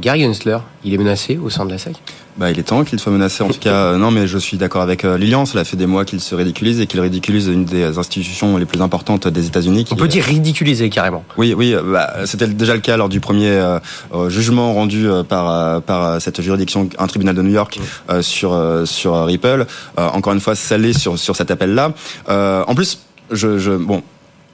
Gary 0.00 0.22
Gensler, 0.22 0.58
il 0.84 0.94
est 0.94 0.98
menacé 0.98 1.38
au 1.38 1.50
sein 1.50 1.64
de 1.64 1.70
la 1.70 1.78
SEC 1.78 1.96
bah, 2.38 2.52
il 2.52 2.58
est 2.58 2.62
temps 2.62 2.84
qu'il 2.84 3.00
soit 3.00 3.10
menacé. 3.10 3.42
En 3.42 3.48
tout 3.48 3.58
cas, 3.58 3.74
euh, 3.74 3.98
non, 3.98 4.12
mais 4.12 4.28
je 4.28 4.38
suis 4.38 4.56
d'accord 4.56 4.82
avec 4.82 5.04
euh, 5.04 5.18
Lilian. 5.18 5.44
Cela 5.44 5.64
fait 5.64 5.76
des 5.76 5.86
mois 5.86 6.04
qu'il 6.04 6.20
se 6.20 6.34
ridiculise 6.36 6.80
et 6.80 6.86
qu'il 6.86 7.00
ridiculise 7.00 7.48
une 7.48 7.64
des 7.64 7.98
institutions 7.98 8.56
les 8.56 8.64
plus 8.64 8.80
importantes 8.80 9.26
des 9.26 9.46
États-Unis. 9.46 9.84
On 9.90 9.96
peut 9.96 10.06
dire 10.06 10.24
ridiculiser 10.24 10.88
carrément. 10.88 11.24
Oui, 11.36 11.52
oui. 11.52 11.74
Euh, 11.74 11.82
bah, 11.82 12.26
C'était 12.26 12.46
déjà 12.46 12.74
le 12.74 12.80
cas 12.80 12.96
lors 12.96 13.08
du 13.08 13.18
premier 13.18 13.50
euh, 13.50 13.80
jugement 14.28 14.72
rendu 14.72 15.08
par 15.28 15.82
par 15.82 16.20
cette 16.20 16.40
juridiction, 16.40 16.88
un 16.98 17.06
tribunal 17.08 17.34
de 17.34 17.42
New 17.42 17.50
York, 17.50 17.80
euh, 18.10 18.22
sur 18.22 18.56
sur 18.84 19.24
Ripple. 19.24 19.66
encore 19.96 20.32
une 20.32 20.40
fois, 20.40 20.54
salé 20.54 20.92
sur 20.92 21.18
sur 21.18 21.34
cet 21.34 21.50
appel-là. 21.50 21.92
en 22.28 22.74
plus, 22.74 23.00
je, 23.32 23.58
je 23.58 23.72
bon 23.72 24.02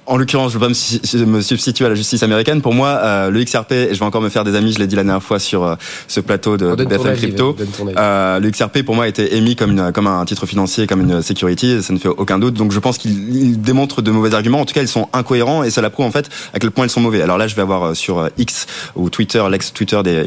en 0.07 0.17
l'occurrence, 0.17 0.53
je 0.53 0.59
ne 0.59 0.65
veux 0.65 0.69
pas 0.69 1.27
me, 1.27 1.41
substituer 1.41 1.87
à 1.87 1.89
la 1.89 1.95
justice 1.95 2.23
américaine. 2.23 2.61
Pour 2.61 2.75
moi, 2.75 2.89
euh, 2.89 3.31
le 3.31 3.43
XRP, 3.43 3.73
et 3.73 3.95
je 3.95 3.99
vais 3.99 4.05
encore 4.05 4.21
me 4.21 4.29
faire 4.29 4.45
des 4.45 4.55
amis, 4.55 4.73
je 4.73 4.79
l'ai 4.79 4.87
dit 4.87 4.97
la 4.97 5.03
dernière 5.03 5.23
fois 5.23 5.39
sur 5.39 5.65
euh, 5.65 5.75
ce 6.09 6.21
plateau 6.21 6.57
de, 6.57 6.75
de 6.75 6.85
BFM 6.85 7.17
Crypto, 7.17 7.57
euh, 7.97 8.39
le 8.39 8.51
XRP 8.51 8.83
pour 8.83 8.95
moi 8.95 9.09
était 9.09 9.35
émis 9.37 9.57
comme, 9.57 9.71
une, 9.71 9.93
comme 9.93 10.07
un 10.07 10.25
titre 10.25 10.47
financier, 10.47 10.87
comme 10.87 11.01
une 11.01 11.23
security, 11.23 11.83
ça 11.83 11.93
ne 11.93 11.99
fait 11.99 12.09
aucun 12.09 12.39
doute. 12.39 12.55
Donc 12.55 12.73
je 12.73 12.79
pense 12.79 12.99
qu'il 12.99 13.61
démontre 13.61 14.03
de 14.03 14.11
mauvais 14.11 14.35
arguments. 14.35 14.61
En 14.61 14.65
tout 14.67 14.75
cas, 14.75 14.83
ils 14.83 14.89
sont 14.89 15.09
incohérents 15.13 15.63
et 15.63 15.71
ça 15.71 15.81
la 15.81 15.91
prouve 15.91 16.07
en 16.07 16.11
fait 16.11 16.29
à 16.53 16.59
quel 16.59 16.71
point 16.71 16.87
ils 16.87 16.91
sont 16.91 17.01
mauvais. 17.01 17.23
Alors 17.23 17.39
là, 17.39 17.47
je 17.47 17.55
vais 17.55 17.63
avoir 17.63 17.85
euh, 17.85 17.95
sur 17.95 18.29
X 18.37 18.67
ou 18.97 19.09
Twitter, 19.09 19.43
l'ex-Twitter, 19.51 20.01
des, 20.03 20.25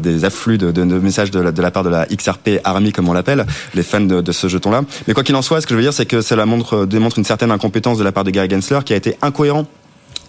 des 0.00 0.24
afflux 0.24 0.58
de, 0.58 0.70
de, 0.70 0.84
messages 0.84 1.30
de 1.30 1.40
la, 1.40 1.52
de 1.52 1.62
la, 1.62 1.70
part 1.70 1.82
de 1.82 1.88
la 1.88 2.06
XRP 2.06 2.60
Army, 2.62 2.92
comme 2.92 3.08
on 3.08 3.12
l'appelle, 3.12 3.46
les 3.74 3.82
fans 3.82 4.00
de, 4.00 4.20
de 4.20 4.32
ce 4.32 4.46
jeton-là. 4.48 4.82
Mais 5.08 5.14
quoi 5.14 5.24
qu'il 5.24 5.34
en 5.34 5.42
soit, 5.42 5.60
ce 5.60 5.66
que 5.66 5.74
je 5.74 5.76
veux 5.76 5.82
dire, 5.82 5.92
c'est 5.92 6.06
que 6.06 6.20
cela 6.20 6.46
montre, 6.46 6.86
démontre 6.86 7.18
une 7.18 7.24
certaine 7.24 7.50
incompétence 7.50 7.98
de 7.98 8.04
la 8.04 8.12
part 8.12 8.24
de 8.24 8.30
Gary 8.30 8.48
Gensler 8.48 8.75
qui 8.84 8.92
a 8.92 8.96
été 8.96 9.16
incohérent 9.22 9.66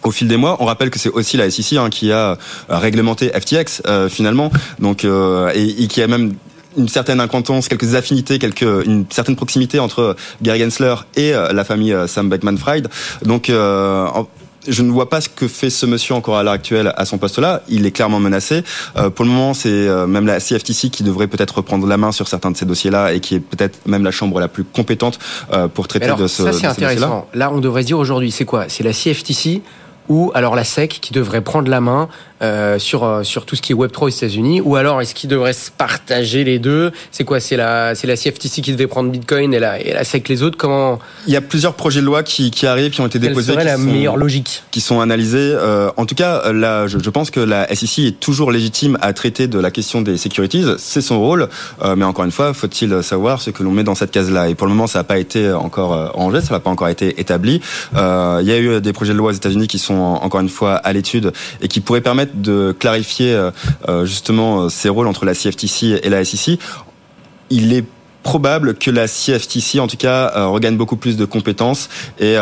au 0.04 0.12
fil 0.12 0.28
des 0.28 0.38
mois. 0.38 0.58
On 0.60 0.66
rappelle 0.66 0.90
que 0.90 1.00
c'est 1.00 1.10
aussi 1.10 1.38
la 1.38 1.50
SEC 1.50 1.74
hein, 1.74 1.90
qui 1.90 2.12
a 2.12 2.32
euh, 2.32 2.38
réglementé 2.70 3.30
FTX 3.30 3.84
euh, 3.88 4.10
finalement, 4.10 4.52
donc 4.80 5.06
euh, 5.06 5.52
et, 5.54 5.88
qui 5.88 6.02
a 6.02 6.08
même 6.08 6.34
une 6.78 6.88
certaine 6.88 7.20
incontence, 7.20 7.68
quelques 7.68 7.96
affinités, 7.96 8.38
quelques, 8.38 8.62
une 8.62 9.06
certaine 9.10 9.36
proximité 9.36 9.80
entre 9.80 10.16
Gary 10.44 10.60
Gensler 10.60 10.94
et 11.16 11.32
la 11.32 11.64
famille 11.64 11.96
Sam 12.06 12.30
Beckman-Fried. 12.30 12.88
Donc, 13.24 13.52
je 14.68 14.84
ne 14.84 14.92
vois 14.92 15.10
pas 15.10 15.22
ce 15.22 15.30
que 15.30 15.48
fait 15.48 15.70
ce 15.70 15.86
monsieur 15.86 16.16
encore 16.16 16.38
à 16.38 16.44
l'heure 16.44 16.54
actuelle 16.54 16.94
à 16.96 17.06
son 17.06 17.18
poste-là. 17.18 17.62
Il 17.70 17.86
est 17.86 17.92
clairement 17.92 18.20
menacé. 18.20 18.64
Euh, 18.98 19.10
pour 19.10 19.26
le 19.26 19.32
moment, 19.32 19.54
c'est 19.54 19.70
euh, 19.70 20.08
même 20.08 20.26
la 20.26 20.40
CFTC 20.40 20.90
qui 20.90 21.04
devrait 21.04 21.28
peut-être 21.28 21.58
reprendre 21.58 21.88
la 21.88 21.98
main 21.98 22.12
sur 22.12 22.28
certains 22.28 22.52
de 22.52 22.58
ces 22.58 22.66
dossiers-là 22.66 23.14
et 23.14 23.20
qui 23.20 23.36
est 23.36 23.40
peut-être 23.40 23.80
même 23.88 24.04
la 24.04 24.12
chambre 24.12 24.40
la 24.40 24.48
plus 24.48 24.64
compétente 24.64 25.20
euh, 25.54 25.68
pour 25.68 25.88
traiter 25.88 26.14
de 26.18 26.28
ce. 26.28 26.44
Ça, 26.44 26.54
c'est 26.54 26.68
intéressant. 26.68 27.28
Là, 27.34 27.52
on 27.52 27.60
devrait 27.60 27.82
se 27.82 27.88
dire 27.88 28.00
aujourd'hui, 28.00 28.32
c'est 28.32 28.46
quoi? 28.46 28.66
C'est 28.68 28.84
la 28.84 28.94
CFTC 28.94 29.62
ou 30.10 30.32
alors 30.34 30.56
la 30.56 30.64
SEC 30.64 31.00
qui 31.02 31.14
devrait 31.14 31.42
prendre 31.42 31.70
la 31.70 31.82
main 31.82 32.10
euh, 32.44 32.78
sur 32.78 33.04
euh, 33.04 33.24
sur 33.24 33.48
tout 33.48 33.56
ce 33.56 33.64
qui 33.64 33.72
est 33.72 33.76
Web 33.76 33.92
3 33.92 34.10
aux 34.10 34.12
États-Unis 34.12 34.62
ou 34.62 34.76
alors 34.76 35.02
est-ce 35.02 35.16
qu'ils 35.16 35.30
devraient 35.30 35.54
se 35.54 35.72
partager 35.72 36.44
les 36.44 36.60
deux? 36.60 36.92
C'est 37.12 37.24
quoi? 37.24 37.40
C'est 37.40 37.58
la 37.58 37.96
c'est 37.96 38.06
la 38.06 38.16
CFTC 38.16 38.62
qui 38.62 38.72
devait 38.72 38.86
prendre 38.86 39.10
Bitcoin 39.10 39.56
et 39.56 39.60
la 39.60 39.82
et 39.82 39.92
la 39.92 40.04
SEC 40.04 40.30
les 40.30 40.44
autres? 40.44 40.56
Comment? 40.56 41.00
Il 41.26 41.34
y 41.34 41.36
a 41.36 41.42
plusieurs 41.42 41.74
projets 41.74 42.00
de 42.00 42.06
loi 42.06 42.22
qui 42.22 42.52
qui 42.52 42.68
arrivent 42.68 42.92
qui 42.92 43.02
ont 43.02 43.08
été 43.08 43.18
déposés 43.18 43.54
serait 43.54 43.64
la 43.64 43.80
meilleure 43.80 44.18
logique? 44.18 44.62
qui 44.70 44.82
sont 44.82 45.00
analysés 45.00 45.54
euh, 45.56 45.90
en 45.98 46.06
tout 46.06 46.14
cas 46.14 46.52
là 46.52 46.86
je, 46.86 47.00
je, 47.00 47.10
pense 47.10 47.32
que 47.32 47.40
la 47.40 47.68
SEC 47.74 48.06
est 48.06 48.20
toujours 48.20 48.52
légitime 48.52 49.00
à 49.02 49.14
traiter 49.14 49.48
de 49.48 49.58
la 49.58 49.72
question 49.72 50.04
des 50.04 50.18
securities, 50.18 50.66
c'est 50.78 51.02
son 51.02 51.20
rôle 51.20 51.50
euh, 51.84 51.96
mais 51.96 52.06
encore 52.06 52.26
une 52.26 52.32
fois, 52.32 52.54
faut-il 52.54 53.02
savoir 53.02 53.42
ce 53.42 53.50
que 53.50 53.64
l'on 53.64 53.72
met 53.72 53.84
dans 53.84 53.96
cette 53.96 54.12
case-là? 54.12 54.50
Et 54.50 54.54
pour 54.54 54.68
le 54.68 54.74
moment 54.74 54.86
ça 54.86 55.00
n'a 55.00 55.04
pas 55.04 55.18
été 55.18 55.52
encore 55.52 56.12
rangé, 56.14 56.42
ça 56.42 56.54
n'a 56.54 56.60
pas 56.60 56.70
encore 56.70 56.90
été 56.90 57.20
établi. 57.20 57.62
il 57.94 58.48
y 58.48 58.52
a 58.52 58.60
eu 58.60 58.80
des 58.80 58.94
projets 58.94 59.14
de 59.14 59.18
loi 59.18 59.32
aux 59.32 59.36
États-Unis 59.36 59.68
qui 59.68 59.80
sont 59.80 59.97
encore 60.00 60.42
une 60.42 60.50
fois 60.50 60.76
à 60.76 60.94
l'étude 60.94 61.34
et 61.62 61.68
qui 61.68 61.82
pourraient 61.82 62.02
permettre 62.02 62.34
de 62.36 62.76
clarifier 62.78 63.34
euh, 63.34 63.52
euh, 63.88 64.06
justement 64.06 64.64
euh, 64.64 64.70
ces 64.70 64.90
rôles 64.90 65.08
entre 65.08 65.26
la 65.26 65.34
CFTC 65.34 66.00
et 66.04 66.10
la 66.10 66.24
SEC. 66.24 66.60
Il 67.50 67.74
est 67.74 67.86
probable 68.24 68.76
que 68.76 68.92
la 68.92 69.08
CFTC, 69.08 69.80
en 69.80 69.88
tout 69.88 69.96
cas, 69.96 70.48
regagne 70.48 70.76
beaucoup 70.76 70.98
plus 70.98 71.16
de 71.16 71.24
compétences 71.24 71.88
et, 72.20 72.36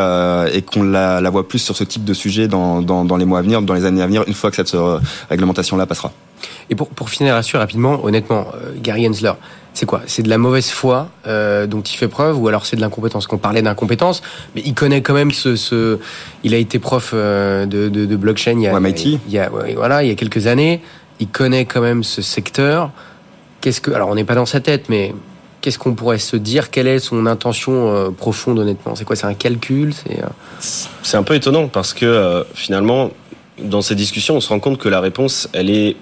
qu'on 0.65 0.81
la, 0.81 1.21
la, 1.21 1.29
voit 1.29 1.47
plus 1.47 1.59
sur 1.59 1.77
ce 1.77 1.83
type 1.83 2.03
de 2.03 2.13
sujet 2.15 2.47
dans, 2.47 3.17
les 3.19 3.25
mois 3.25 3.37
à 3.37 3.41
venir, 3.43 3.61
dans 3.61 3.75
les 3.75 3.85
années 3.85 4.01
à 4.01 4.07
venir, 4.07 4.23
une 4.25 4.33
fois 4.33 4.49
que 4.49 4.55
cette 4.55 4.75
réglementation-là 5.29 5.85
passera. 5.85 6.11
Et 6.71 6.75
pour, 6.75 6.89
pour 6.89 7.11
finir 7.11 7.35
là-dessus 7.35 7.57
rapidement, 7.57 8.03
honnêtement, 8.03 8.47
Gary 8.81 9.05
Gensler, 9.05 9.33
c'est 9.75 9.85
quoi? 9.85 10.01
C'est 10.07 10.23
de 10.23 10.29
la 10.29 10.39
mauvaise 10.39 10.71
foi 10.71 11.09
euh, 11.27 11.67
dont 11.67 11.81
il 11.81 11.95
fait 11.95 12.07
preuve, 12.07 12.41
ou 12.41 12.47
alors 12.47 12.65
c'est 12.65 12.77
de 12.77 12.81
l'incompétence? 12.81 13.27
Qu'on 13.27 13.37
parlait 13.37 13.61
d'incompétence, 13.61 14.23
mais 14.55 14.63
il 14.65 14.73
connaît 14.73 15.03
quand 15.03 15.13
même 15.13 15.31
ce, 15.31 15.55
ce 15.55 15.99
il 16.43 16.55
a 16.55 16.57
été 16.57 16.79
prof 16.79 17.11
euh, 17.13 17.67
de, 17.67 17.89
de, 17.89 18.07
de 18.07 18.15
blockchain 18.15 18.53
il 18.53 18.61
y 18.61 18.67
a, 18.67 18.79
il 19.27 19.33
y 19.33 19.37
a, 19.37 19.51
voilà, 19.75 20.01
il 20.01 20.09
y 20.09 20.11
a 20.11 20.15
quelques 20.15 20.47
années. 20.47 20.81
Il 21.19 21.27
connaît 21.27 21.65
quand 21.65 21.81
même 21.81 22.03
ce 22.03 22.21
secteur. 22.21 22.89
Qu'est-ce 23.61 23.79
que, 23.79 23.91
alors 23.91 24.09
on 24.09 24.15
n'est 24.15 24.25
pas 24.25 24.35
dans 24.35 24.45
sa 24.45 24.59
tête, 24.59 24.89
mais 24.89 25.13
qu'est-ce 25.61 25.79
qu'on 25.79 25.93
pourrait 25.93 26.19
se 26.19 26.35
dire? 26.35 26.71
Quelle 26.71 26.87
est 26.87 26.99
son 26.99 27.25
intention 27.25 27.93
euh, 27.93 28.09
profonde, 28.11 28.59
honnêtement? 28.59 28.95
C'est 28.95 29.05
quoi? 29.05 29.15
C'est 29.15 29.27
un 29.27 29.33
calcul? 29.33 29.93
C'est 29.93 30.23
euh, 30.23 30.27
c'est 31.03 31.17
un 31.17 31.23
peu 31.23 31.35
étonnant 31.35 31.67
parce 31.67 31.93
que 31.93 32.05
euh, 32.05 32.43
finalement, 32.53 33.11
dans 33.61 33.81
ces 33.81 33.95
discussions, 33.95 34.35
on 34.35 34.41
se 34.41 34.49
rend 34.49 34.59
compte 34.59 34.77
que 34.77 34.89
la 34.89 34.99
réponse, 34.99 35.49
elle 35.53 35.69
est 35.69 35.95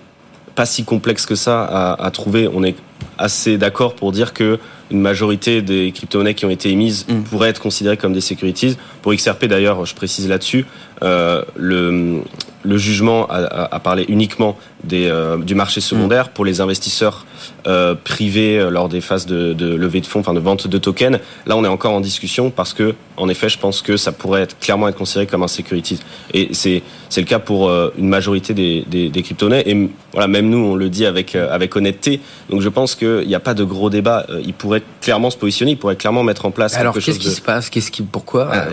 pas 0.56 0.66
si 0.66 0.84
complexe 0.84 1.26
que 1.26 1.36
ça 1.36 1.96
à, 2.00 2.12
trouver. 2.12 2.48
On 2.48 2.64
est 2.64 2.76
assez 3.18 3.58
d'accord 3.58 3.96
pour 3.96 4.12
dire 4.12 4.34
que 4.34 4.60
une 4.94 5.02
majorité 5.02 5.62
des 5.62 5.92
crypto-monnaies 5.92 6.36
qui 6.36 6.46
ont 6.46 6.50
été 6.50 6.70
émises 6.70 7.06
mm. 7.10 7.24
pourraient 7.24 7.50
être 7.50 7.62
considérées 7.62 7.98
comme 7.98 8.14
des 8.14 8.22
securities. 8.22 8.78
Pour 9.02 9.14
XRP 9.14 9.46
d'ailleurs, 9.46 9.86
je 9.86 9.96
précise 9.96 10.30
là-dessus, 10.30 10.66
euh, 11.02 11.44
le, 11.56 12.22
le 12.64 12.78
jugement 12.78 13.28
a, 13.28 13.68
a, 13.76 13.80
parlé 13.80 14.06
uniquement 14.08 14.58
des, 14.84 15.08
euh, 15.08 15.38
du 15.38 15.56
marché 15.56 15.82
secondaire 15.82 16.30
pour 16.30 16.46
les 16.46 16.62
investisseurs 16.62 17.26
euh, 17.68 17.96
privés 17.96 18.60
euh, 18.60 18.70
lors 18.70 18.90
des 18.90 19.02
phases 19.02 19.26
de, 19.26 19.54
de 19.54 19.76
levée 19.76 20.02
de 20.02 20.06
fonds, 20.06 20.20
enfin 20.20 20.34
de 20.34 20.40
vente 20.40 20.68
de 20.68 20.78
tokens. 20.78 21.20
Là, 21.46 21.58
on 21.58 21.64
est 21.66 21.70
encore 21.70 21.94
en 21.94 22.02
discussion 22.02 22.50
parce 22.52 22.74
que, 22.74 22.96
en 23.18 23.28
effet, 23.30 23.50
je 23.50 23.60
pense 23.60 23.82
que 23.82 23.98
ça 23.98 24.12
pourrait 24.12 24.42
être, 24.42 24.58
clairement 24.60 24.88
être 24.88 24.98
considéré 24.98 25.28
comme 25.28 25.44
un 25.44 25.48
securities. 25.48 26.00
Et 26.34 26.50
c'est 26.54 26.82
le 27.18 27.24
cas 27.24 27.40
pour 27.40 27.72
une 27.98 28.08
majorité 28.08 28.54
des, 28.54 28.86
des, 28.88 29.10
des 29.10 29.22
crypto-monnaies. 29.22 29.64
Et 29.66 29.90
voilà, 30.12 30.28
même 30.28 30.50
nous, 30.50 30.58
on 30.58 30.76
le 30.76 30.90
dit 30.90 31.06
avec 31.06 31.36
avec 31.36 31.76
honnêteté. 31.76 32.22
Donc, 32.50 32.62
je 32.62 32.70
pense 32.70 32.96
qu'il 32.96 33.28
n'y 33.28 33.36
a 33.36 33.40
pas 33.40 33.54
de 33.54 33.64
gros 33.64 33.90
débat. 33.90 34.26
Il 34.44 34.54
pourrait 34.54 34.83
clairement 35.02 35.30
se 35.30 35.38
positionner, 35.38 35.72
il 35.72 35.78
pourrait 35.78 35.96
clairement 35.96 36.24
mettre 36.24 36.46
en 36.46 36.52
place. 36.52 36.76
Alors, 36.76 36.94
qu'est-ce 36.94 37.20
qui 37.20 37.30
se 37.30 37.42
passe? 37.42 37.70
Qu'est-ce 37.70 37.92
qui, 37.92 38.04
pourquoi? 38.04 38.50
Ah, 38.52 38.68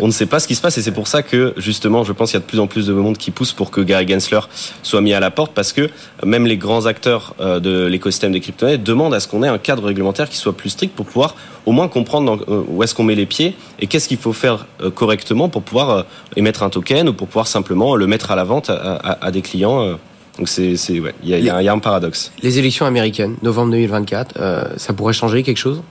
On 0.00 0.06
ne 0.06 0.12
sait 0.12 0.26
pas 0.26 0.40
ce 0.40 0.46
qui 0.46 0.54
se 0.54 0.60
passe, 0.60 0.78
et 0.78 0.82
c'est 0.82 0.92
pour 0.92 1.08
ça 1.08 1.22
que 1.22 1.54
justement, 1.56 2.04
je 2.04 2.12
pense 2.12 2.30
qu'il 2.30 2.38
y 2.38 2.42
a 2.42 2.44
de 2.44 2.50
plus 2.50 2.60
en 2.60 2.66
plus 2.66 2.86
de 2.86 2.92
monde 2.92 3.18
qui 3.18 3.30
pousse 3.30 3.52
pour 3.52 3.70
que 3.70 3.80
Gary 3.80 4.06
Gensler 4.06 4.40
soit 4.82 5.00
mis 5.00 5.12
à 5.12 5.20
la 5.20 5.30
porte, 5.30 5.52
parce 5.52 5.72
que 5.72 5.90
même 6.24 6.46
les 6.46 6.56
grands 6.56 6.86
acteurs 6.86 7.34
de 7.40 7.86
l'écosystème 7.86 8.32
des 8.32 8.40
crypto-monnaies 8.40 8.78
demandent 8.78 9.14
à 9.14 9.20
ce 9.20 9.28
qu'on 9.28 9.42
ait 9.42 9.48
un 9.48 9.58
cadre 9.58 9.84
réglementaire 9.84 10.28
qui 10.28 10.36
soit 10.36 10.56
plus 10.56 10.70
strict 10.70 10.94
pour 10.94 11.06
pouvoir 11.06 11.34
au 11.68 11.72
moins 11.72 11.88
comprendre 11.88 12.44
euh, 12.48 12.62
où 12.66 12.82
est-ce 12.82 12.94
qu'on 12.94 13.04
met 13.04 13.14
les 13.14 13.26
pieds 13.26 13.54
et 13.78 13.86
qu'est-ce 13.86 14.08
qu'il 14.08 14.16
faut 14.16 14.32
faire 14.32 14.66
euh, 14.80 14.90
correctement 14.90 15.50
pour 15.50 15.62
pouvoir 15.62 15.90
euh, 15.90 16.02
émettre 16.34 16.62
un 16.62 16.70
token 16.70 17.10
ou 17.10 17.12
pour 17.12 17.28
pouvoir 17.28 17.46
simplement 17.46 17.94
le 17.94 18.06
mettre 18.06 18.30
à 18.30 18.36
la 18.36 18.44
vente 18.44 18.70
à, 18.70 19.30
des 19.30 19.42
clients. 19.42 19.98
Donc 20.38 20.48
c'est, 20.48 21.00
ouais, 21.00 21.14
il 21.24 21.30
y, 21.30 21.50
a, 21.50 21.72
un 21.72 21.78
paradoxe. 21.80 22.32
Les 22.42 22.58
élections 22.58 22.86
américaines, 22.86 23.34
novembre 23.42 23.72
2024, 23.72 24.76
ça 24.76 24.92
pourrait 24.92 25.12
changer 25.12 25.42
quelque 25.42 25.56
chose? 25.56 25.82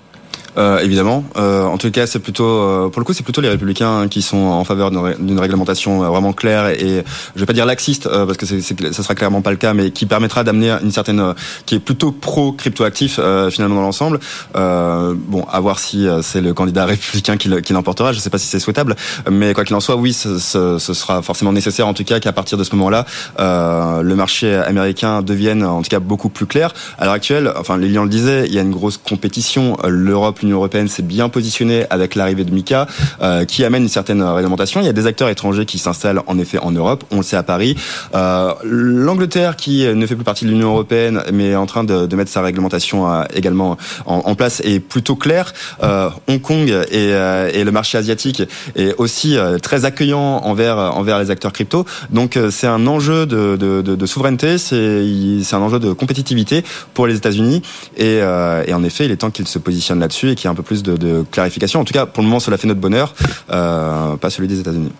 Euh, 0.58 0.80
évidemment. 0.80 1.24
Euh, 1.36 1.65
en 1.65 1.78
tout 1.78 1.91
cas, 1.91 2.08
c'est 2.08 2.20
plutôt, 2.20 2.46
euh, 2.46 2.89
pour 2.89 3.00
le 3.00 3.06
coup, 3.06 3.13
c'est 3.13 3.24
plutôt 3.24 3.41
les 3.41 3.50
républicains 3.50 4.08
qui 4.08 4.22
sont 4.22 4.38
en 4.38 4.63
faveur 4.63 4.91
d'une 4.91 5.39
réglementation 5.39 6.04
euh, 6.04 6.08
vraiment 6.08 6.34
claire 6.34 6.67
et, 6.67 7.04
je 7.36 7.39
vais 7.39 7.46
pas 7.46 7.54
dire 7.54 7.65
laxiste 7.65 8.08
parce 8.08 8.38
que 8.38 8.46
c'est, 8.46 8.62
ça 8.62 9.04
sera 9.04 9.13
clairement 9.13 9.41
pas 9.41 9.52
le 9.52 9.58
cas, 9.58 9.74
mais 9.74 9.91
qui 9.91 10.06
permettra 10.06 10.43
d'amener 10.43 10.72
une 10.84 10.91
certaine, 10.91 11.34
qui 11.65 11.76
est 11.76 11.80
plutôt 11.80 12.12
pro 12.12 12.52
cryptoactif 12.52 13.20
finalement 13.52 13.76
dans 13.76 13.82
l'ensemble. 13.82 14.20
bon, 14.56 15.46
à 15.52 15.60
voir 15.60 15.80
si 15.80 16.08
c'est 16.22 16.41
le 16.41 16.54
candidat 16.54 16.86
républicain 16.88 17.38
qui, 17.38 17.50
qui 17.62 17.74
l'emportera. 17.74 18.13
Je 18.13 18.20
sais 18.20 18.30
pas 18.30 18.38
si 18.38 18.48
c'est 18.48 18.60
souhaitable, 18.60 18.96
mais 19.30 19.54
quoi 19.54 19.65
qu'il 19.65 19.76
en 19.76 19.80
soit, 19.80 19.96
oui, 19.96 20.13
ce, 20.13 20.39
ce, 20.39 20.80
ce, 20.80 20.93
sera 20.93 21.22
forcément 21.22 21.54
nécessaire 21.54 21.88
en 21.88 21.93
tout 21.93 22.04
cas 22.04 22.20
qu'à 22.20 22.34
partir 22.34 22.58
de 22.58 22.63
ce 22.63 22.76
moment-là, 22.76 23.06
le 23.38 24.15
marché 24.15 24.56
américain 24.56 25.22
devienne 25.22 25.63
en 25.63 25.82
tout 25.82 25.89
cas 25.89 26.00
beaucoup 26.00 26.30
plus 26.30 26.48
clair. 26.48 26.74
À 26.98 27.06
l'heure 27.06 27.13
actuelle, 27.13 27.52
enfin, 27.58 27.78
Lilian 27.78 28.04
le 28.04 28.10
disait, 28.10 28.46
il 28.48 28.54
y 28.54 28.60
a 28.60 28.62
une 28.62 28.72
grosse 28.72 28.98
compétition. 28.98 29.78
L'Europe 29.86 30.41
l'Union 30.48 30.58
européenne 30.58 30.88
s'est 30.88 31.04
bien 31.04 31.30
positionnée 31.30 31.86
avec 31.90 32.16
l'arrivée 32.16 32.44
de 32.44 32.52
Mika, 32.52 32.88
euh, 33.22 33.46
qui 33.46 33.64
amène 33.64 33.84
une 33.84 33.90
certaine 33.90 34.24
réglementation. 34.24 34.80
Il 34.82 34.86
y 34.86 34.90
a 34.90 34.94
des 34.94 35.08
acteurs 35.08 35.30
étrangers 35.30 35.66
qui 35.66 35.78
s'installent 35.78 36.22
en 36.28 36.40
effet 36.40 36.60
en 36.60 36.72
Europe. 36.72 37.04
On 37.12 37.18
le 37.18 37.24
sait 37.24 37.38
à 37.38 37.44
Paris. 37.44 37.76
Euh, 38.16 38.54
L'Angleterre, 38.64 39.56
qui 39.56 39.86
ne 39.86 40.06
fait 40.06 40.16
plus 40.16 40.24
partie 40.24 40.46
de 40.46 40.50
l'Union 40.50 40.70
européenne, 40.70 41.22
mais 41.34 41.48
est 41.50 41.56
en 41.56 41.66
train 41.66 41.84
de, 41.84 42.06
de 42.06 42.16
mettre 42.16 42.32
sa 42.32 42.42
réglementation 42.42 43.12
euh, 43.12 43.24
également 43.34 43.78
en, 44.06 44.22
en, 44.26 44.36
place, 44.36 44.62
est 44.64 44.80
plutôt 44.80 45.16
claire. 45.16 45.54
Euh, 45.84 46.10
Hong 46.28 46.42
Kong 46.42 46.70
et, 46.70 46.76
euh, 46.94 47.50
et, 47.54 47.64
le 47.64 47.72
marché 47.72 47.98
asiatique 47.98 48.44
est 48.76 48.96
aussi 48.98 49.38
très 49.62 49.84
accueillant 49.84 50.20
envers 50.20 50.78
envers 50.78 51.20
les 51.20 51.32
acteurs 51.32 51.52
crypto. 51.52 51.86
Donc 52.10 52.40
c'est 52.50 52.68
un 52.68 52.88
enjeu 52.88 53.26
de, 53.26 53.58
de, 53.58 53.82
de 53.82 54.06
souveraineté, 54.06 54.58
c'est 54.58 55.56
un 55.56 55.60
enjeu 55.60 55.80
de 55.80 55.92
compétitivité 55.92 56.64
pour 56.94 57.08
les 57.08 57.16
États-Unis. 57.16 57.62
Et, 57.98 58.18
et 58.18 58.74
en 58.74 58.84
effet, 58.84 59.06
il 59.06 59.12
est 59.12 59.18
temps 59.18 59.32
qu'ils 59.32 59.48
se 59.48 59.60
positionnent 59.60 60.00
là-dessus 60.00 60.32
qu'il 60.38 60.45
y 60.45 60.47
ait 60.47 60.52
un 60.52 60.56
peu 60.56 60.63
plus 60.63 60.84
de, 60.84 61.26
clarification. 61.32 61.82
En 61.82 61.84
tout 61.84 61.93
cas, 61.93 62.06
pour 62.06 62.23
le 62.23 62.30
moment, 62.30 62.39
cela 62.39 62.58
fait 62.58 62.67
notre 62.67 62.80
bonheur, 62.80 63.13
euh, 63.52 64.15
pas 64.15 64.30
celui 64.30 64.47
des 64.47 64.60
États-Unis. 64.60 64.91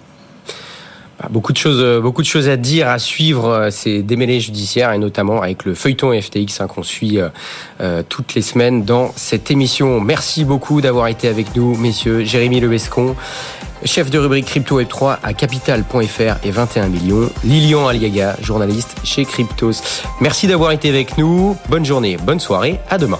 Bah, 1.20 1.30
beaucoup 1.32 1.52
de 1.52 1.58
choses, 1.58 1.80
euh, 1.82 2.00
beaucoup 2.00 2.22
de 2.22 2.28
choses 2.28 2.48
à 2.48 2.58
dire, 2.58 2.88
à 2.88 3.00
suivre 3.00 3.50
euh, 3.50 3.70
ces 3.72 4.04
démêlés 4.04 4.40
judiciaires 4.40 4.92
et 4.94 5.00
notamment 5.00 5.42
avec 5.42 5.66
le 5.66 5.74
feuilleton 5.74 6.20
FTX 6.20 6.62
hein, 6.62 6.68
qu'on 6.68 6.84
suit 6.84 7.20
toutes 8.10 8.36
les 8.36 8.42
semaines 8.42 8.84
dans 8.84 9.12
cette 9.16 9.50
émission. 9.52 10.00
Merci 10.02 10.44
beaucoup 10.44 10.82
d'avoir 10.82 11.08
été 11.08 11.28
avec 11.28 11.56
nous, 11.56 11.76
messieurs. 11.76 12.24
Jérémy 12.24 12.60
Lebescon, 12.60 13.16
chef 13.86 14.10
de 14.10 14.18
rubrique 14.20 14.46
Crypto 14.46 14.76
Web 14.76 14.88
3 14.88 15.20
à 15.24 15.34
Capital.fr 15.34 16.36
et 16.44 16.52
21 16.52 16.88
millions. 16.88 17.30
Lilian 17.44 17.88
Aliaga, 17.88 18.36
journaliste 18.42 18.96
chez 19.04 19.26
Cryptos. 19.26 19.82
Merci 20.22 20.48
d'avoir 20.48 20.72
été 20.72 20.90
avec 20.90 21.18
nous. 21.18 21.58
Bonne 21.70 21.86
journée, 21.86 22.18
bonne 22.18 22.40
soirée. 22.40 22.80
À 22.90 22.98
demain. 22.98 23.20